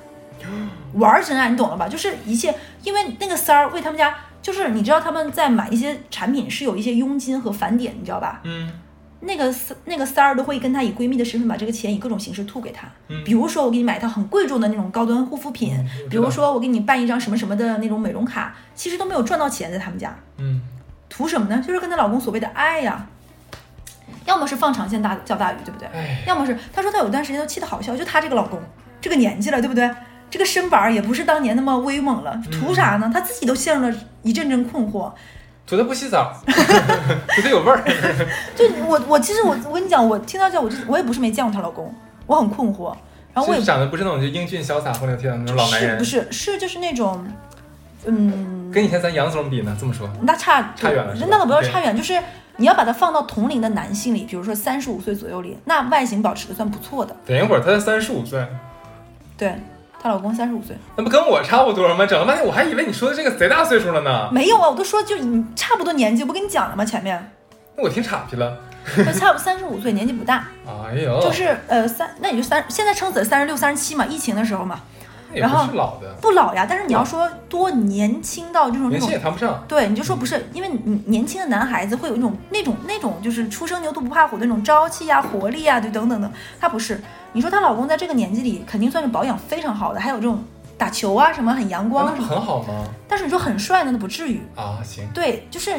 [0.94, 1.86] 玩真爱，你懂了吧？
[1.86, 4.14] 就是一切，因为那个三儿为他们家。
[4.40, 8.40] 就是你知道他们在买一些产品是有一些佣金和返点，你知道吧？
[8.44, 8.72] 嗯，
[9.20, 12.88] 那个那个三儿都会跟她以闺蜜的身份把这个钱以各种形式吐给她。
[13.08, 15.76] 嗯，比如说我给你买一套很贵重的那种高端护肤品，
[16.08, 20.16] 比如说我给你办一张什么什么的那种美容卡，其实都没有赚到钱在他们家。
[20.38, 20.62] 嗯，
[21.08, 21.62] 图什么呢？
[21.66, 23.06] 就是跟她老公所谓的爱呀，
[24.24, 25.88] 要么是放长线大钓大鱼，对不对？
[26.26, 28.60] 要么是她说她有段时间都气得好笑，就她这个老公
[29.00, 29.90] 这个年纪了，对不对？
[30.30, 33.10] 这个身板儿也不是当年那么威猛了，图啥呢？
[33.12, 35.10] 她自己都陷入了一阵阵困惑。
[35.66, 37.82] 图他不洗澡， 图他有味儿。
[38.56, 41.94] 就我我其实我我跟你讲，我听到这我就我也不是没见过她老公，
[42.26, 42.94] 我很困惑。
[43.34, 47.22] 然后我也长得不是那种就英俊潇洒或者天那种老男人，不是是就是那种，
[48.06, 49.76] 嗯，跟以前咱杨总比呢？
[49.78, 51.14] 这么说，那差差远了。
[51.20, 52.20] 那倒不要差远，就是
[52.56, 57.14] 你要把它放到同龄的男性里，比如说三十五岁左右里，那外形保持的算不错的。
[57.26, 58.46] 等一会儿，他才三十五岁。
[59.36, 59.54] 对。
[60.00, 62.06] 她老公三十五岁，那不跟我差不多吗？
[62.06, 64.30] 整了半天我还以为你说的这个贼大岁数了呢。
[64.30, 66.84] 没有啊，我都说就你差不多年纪，不跟你讲了吗？
[66.84, 67.32] 前面。
[67.74, 68.56] 那我听岔劈了。
[69.04, 70.46] 他差不三十五岁，年纪不大。
[70.88, 71.20] 哎呦。
[71.20, 74.78] 就是呃三，那也就三，现在撑死三十六、三十七嘛，疫情的时候嘛。
[75.40, 79.62] 然后老的不老呀，但是你要说多年轻到这种年轻也谈不上。
[79.68, 86.30] 对，你就说不是，因为你年轻的男孩子会有一种那种那种就是初生牛犊不怕虎的那种朝气呀、活力呀，对，等等的。
[86.60, 87.00] 他不是，
[87.32, 90.42] 你说她老公在这个年纪里肯定算是保养非常好的，还有这种。
[90.76, 92.84] 打球啊，什么很阳光，那很好吗？
[93.08, 94.78] 但是你说很帅呢，那不至于啊。
[94.84, 95.74] 行，对，就是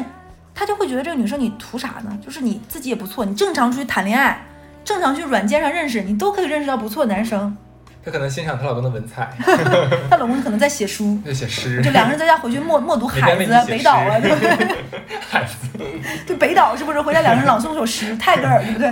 [0.54, 2.18] 他就会觉得这个女生你图啥呢？
[2.22, 4.46] 就是你自己也不错，你正常出去谈恋爱，
[4.84, 7.56] 正常去软件上认识，你都可以认识到不错的男生，
[8.04, 9.30] 她可能欣赏她老公的文采，
[10.10, 14.76] 她老公可能在写书，在写诗，就两个人在家回去默 默读海子、北岛啊，诗对不对？
[15.28, 15.54] 海子，
[16.26, 18.88] 就北岛是不是回家两个人朗诵首诗，泰戈尔对不对？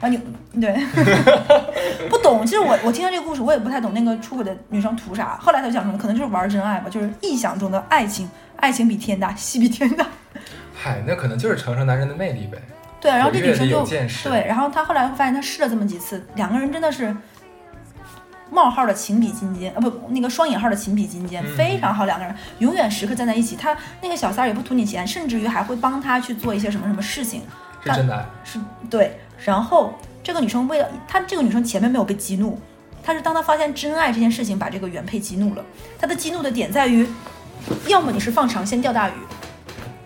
[0.00, 0.20] 然后你
[0.60, 0.74] 对
[2.10, 5.38] 不懂，其实我我听到这个故事，我也不太懂那个出轨的女生图啥。
[5.40, 10.06] 后来他就讲说，可能就是玩真爱吧，就是臆想中的爱情，爱情比天大，戏比天大。
[10.74, 12.58] 嗨，那可能就是承受男人的魅力呗。
[13.00, 13.86] 对，然后这女生就
[14.24, 17.14] 对，然后她后来发现，她试了这么几次，两个人真的是
[18.50, 23.56] 冒号的情比金坚啊，不，那个双引号的情比金坚，嗯非常好，两个人永远时刻站在一起。
[23.56, 27.42] 他那个小三儿也不图你钱，甚至于还会帮他去做一些什么什么事情。
[27.82, 28.58] 是真的爱，是
[28.90, 32.58] 对，然后这个女生为了她，这个女生前面没有被激怒，
[33.04, 35.64] 她是当她发现真爱这件事情，把这个原配激怒了。
[35.98, 37.06] 她的激怒的点在于，
[37.86, 39.12] 要么你是放长线钓大鱼，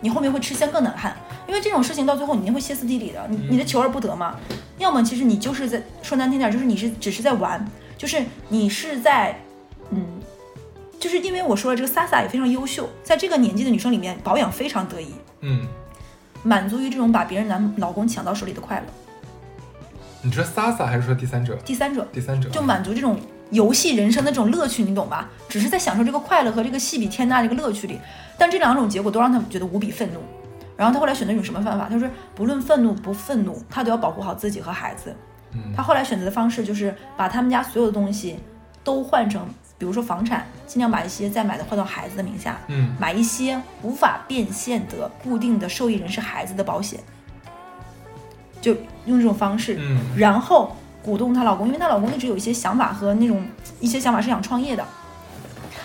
[0.03, 1.17] 你后面会吃香更难看，
[1.49, 4.37] 因为这种事情到最后你一定会歇斯底里的，你你的求而不得嘛。
[4.79, 7.65] 要么其实你就是在说难听点，就是你是只是在玩，
[8.03, 9.39] 就是你是在，
[9.91, 10.05] 嗯。
[10.99, 15.67] 就是因为我说了，这个 Sasa 也非常优秀，在这个年纪的女生里面保养非常得意，嗯，
[16.43, 18.87] 满足于这种把别人男老公抢到手里的快乐。
[20.21, 21.57] 你说 Sasa 还是说第三者？
[21.65, 23.19] 第三者第三者就满足这种
[23.51, 25.29] 游戏人生的这种乐趣，你懂吧？
[25.49, 27.99] 只是在享受这个快乐和这个戏比天大这个乐趣里，
[28.39, 30.21] 但这两种结果都让他觉得无比愤怒。
[30.77, 31.89] 然后他后来选择一种什么方法？
[31.89, 35.15] 他说不论愤怒不愤怒，他都要保护好自己和孩子。
[35.55, 38.39] 嗯他后来选择的方式就是把他们家所有的东西
[38.85, 39.47] 都换成，
[39.79, 47.01] 比如说房产，尽量把一些再买的换到孩子的名下，嗯买一些无法变现的固定的受益人是孩子的保险，
[48.61, 48.73] 就
[49.07, 53.45] 用这种方式，嗯然后鼓动她老公，因为她老公一直有一些想法和那种
[53.81, 54.85] 一些想法是想创业的。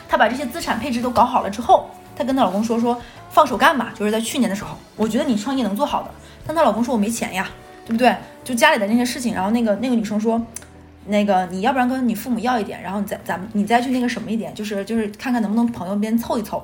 [0.10, 3.00] 她把这些资产配置都搞好了之后，她跟她老公说说
[3.30, 6.12] 放手干吧，就是在去年的时候，我觉得你创业能做好的。
[6.46, 7.50] 但她老公说我没钱呀，
[7.86, 8.16] 对不对？
[8.48, 10.42] 就家里的那些事情，然后那个那个女生说。
[11.10, 16.62] 那个，你要不然跟你父母要一点，然后你再咱们你再去那个什么一点，就是就是看看能不能朋友边凑一凑，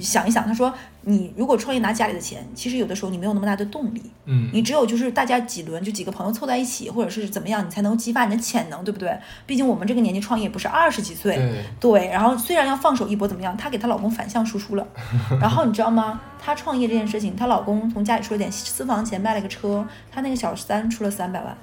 [0.00, 0.46] 想一想。
[0.46, 0.72] 他说，
[1.02, 9.16] 你如果创业拿家里的钱，其实有的时候你没有那么大的动力，嗯你只有就是大家几轮就几个朋友凑在一起，或者是怎么样，你才能激发你的潜能，对不对？
[9.46, 12.08] 毕竟我们这个年纪创业不是二十几岁，对，对。
[12.08, 13.56] 然后虽然要放手一搏，怎么样？
[13.56, 14.86] 她给她老公反向输出了。
[15.40, 16.20] 然后你知道吗？
[16.38, 21.56] 她创业这件事情，她老公从家里出了点私房钱，卖了个车，她那个小三出了三百万。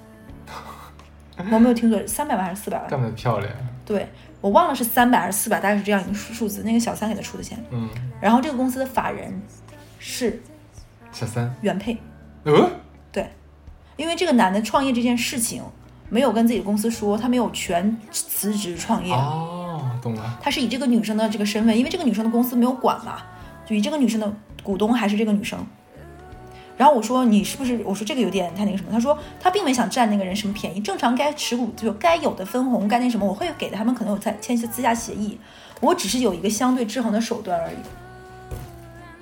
[1.52, 2.88] 我没有听错，三百万还是四百万？
[2.88, 3.52] 干得漂亮，
[3.86, 4.08] 对
[4.40, 6.64] 我忘了是三百还是四百，大概是这样一个数数字。
[6.64, 9.42] 那个小三给他出的钱，嗯，然后这个公司的法人
[10.00, 10.42] 是
[11.12, 11.98] 小三，原配，
[12.46, 12.72] 嗯，
[13.12, 13.30] 对，
[13.98, 15.64] 因为这个男的创业这件事情
[16.10, 23.22] 没有跟自己的公司说，他没有全辞职创业，哦，懂了，他是以这个女生的这个身份，因为这个女生的公司没有管嘛，
[23.66, 25.60] 就以这个女生的股东还是这个女生。
[26.82, 27.80] 然后我说你是不是？
[27.86, 28.90] 我说这个有点太那个什么。
[28.92, 33.78] 他说他并没想占那个人什么便宜，正常该持股就该有的分红该那什么，我会给的。
[33.78, 35.38] 他们可能有在签一些私下协议，
[35.80, 37.76] 我只是有一个相对制衡的手段而已。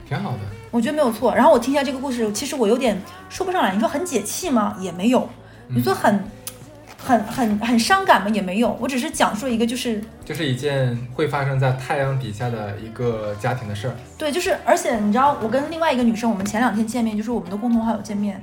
[0.08, 0.40] 挺好的，
[0.72, 1.36] 我觉得没有错。
[1.36, 2.98] 然后我听一下这个故事，其实我有点
[3.28, 3.74] 说不上来。
[3.74, 4.78] 你说很解气吗？
[4.80, 5.28] 也没有。
[5.68, 6.24] 你说很、
[7.04, 8.30] 很、很、很伤感吗？
[8.30, 8.78] 也没有。
[8.80, 18.42] 我只是讲述一个，就是就是一件会发生在太阳底下的一个家庭的事儿，对，就是而且你知道，我跟另外一个女生，我们前两天见面，就是我们的共同好友见面。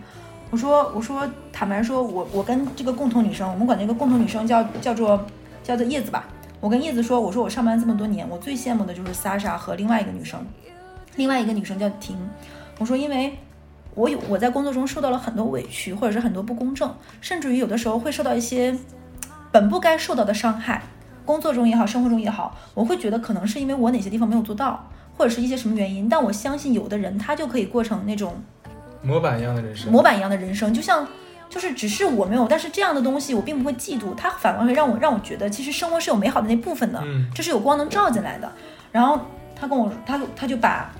[0.50, 5.26] 我说，我说，坦白说，我我跟这个共同女生，我们管那个共同女生叫叫做
[5.62, 6.24] 叫做叶子吧。
[6.61, 10.40] 我跟叶子说，我说我上班这么多年，我最羡慕的就是 Sasha 和另外一个女生，
[11.16, 12.16] 另外一个女生叫婷。
[12.78, 13.36] 我说，因为
[13.97, 18.76] 我有我在工作中受到了很多委屈，或者是很多不公正，甚至于有的时候会受到一些
[19.51, 20.82] 本不该受到的伤害。
[21.24, 26.09] 工作中也好，生活中也好，我会觉得可能是因为我哪些地方没有做到，或者是一些什么原因。
[26.09, 28.34] 但我相信有的人他就可以过成那种
[29.03, 31.05] 模板一样的人生，模板一样的人生，就像
[31.49, 38.53] 就是只是我没有，但是这样的东西我并不会嫉妒，它反而会让我让我觉得其实生活是有美好的那部分的，嗯这是有光能照进来的。
[38.92, 39.20] 然后
[39.59, 40.92] 他跟我他他就把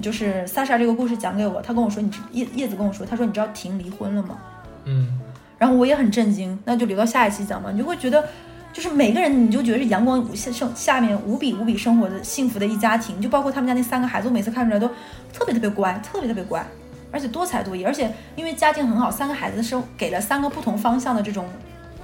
[0.00, 4.38] 就是萨莎这个故事讲给我，他跟我说你叶叶子跟我说，他说你知道婷离婚了吗？
[4.84, 5.18] 嗯，
[5.58, 7.70] 然后我也很震惊，那就留到下一期讲吧。
[7.72, 8.28] 你就会觉得，
[8.72, 14.86] 就是每个人，你就觉得是阳光下生下面无比无比生活的幸福的一家庭，就包括他们家那三个孩子，我每次看出来都
[15.32, 16.64] 特别特别乖，特别特别乖，
[17.10, 21.48] 而且多才多艺，而且因为家境很好，三个孩子是给了三个不同方向的这种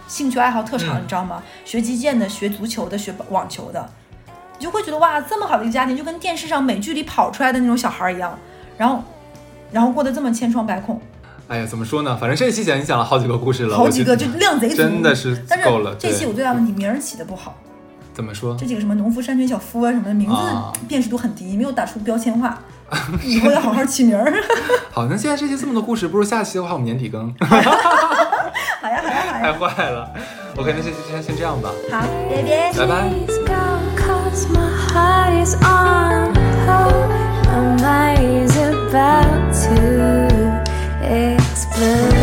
[0.09, 1.43] 兴趣爱好特长，嗯你知道吗？
[1.65, 3.89] 学击剑的，学足球的，学网球的，
[4.63, 8.39] 你就会觉得哇，这么好的一个家庭，就跟电视上美剧里跑出来的那种小孩儿一样，
[8.79, 9.03] 然后
[9.73, 11.03] 然后过得这么千疮百孔。
[11.49, 12.17] 哎呀，怎么说呢？
[12.17, 15.97] 反正这一期讲你讲了好几个故事了，好几个就量贼足，真的是但是够了。
[15.97, 17.57] 这期对我最大问题名儿起的不好，
[18.15, 18.65] 怎么说这？
[18.65, 22.57] 几个什么农夫山泉小夫啊什么的名字啊辨识度很低，没有打出标签化，
[23.25, 24.33] 以后要好好起名儿。
[24.95, 27.35] 好，那现在这期这么多故事，不如下期的话我们年底更。
[27.45, 27.63] 好呀，
[28.81, 29.53] 好呀，好呀太。
[29.55, 30.09] 坏了。
[30.55, 32.71] OK，那先先先这样吧，好，别别。
[32.79, 33.62] 拜拜。
[41.73, 42.22] Explode.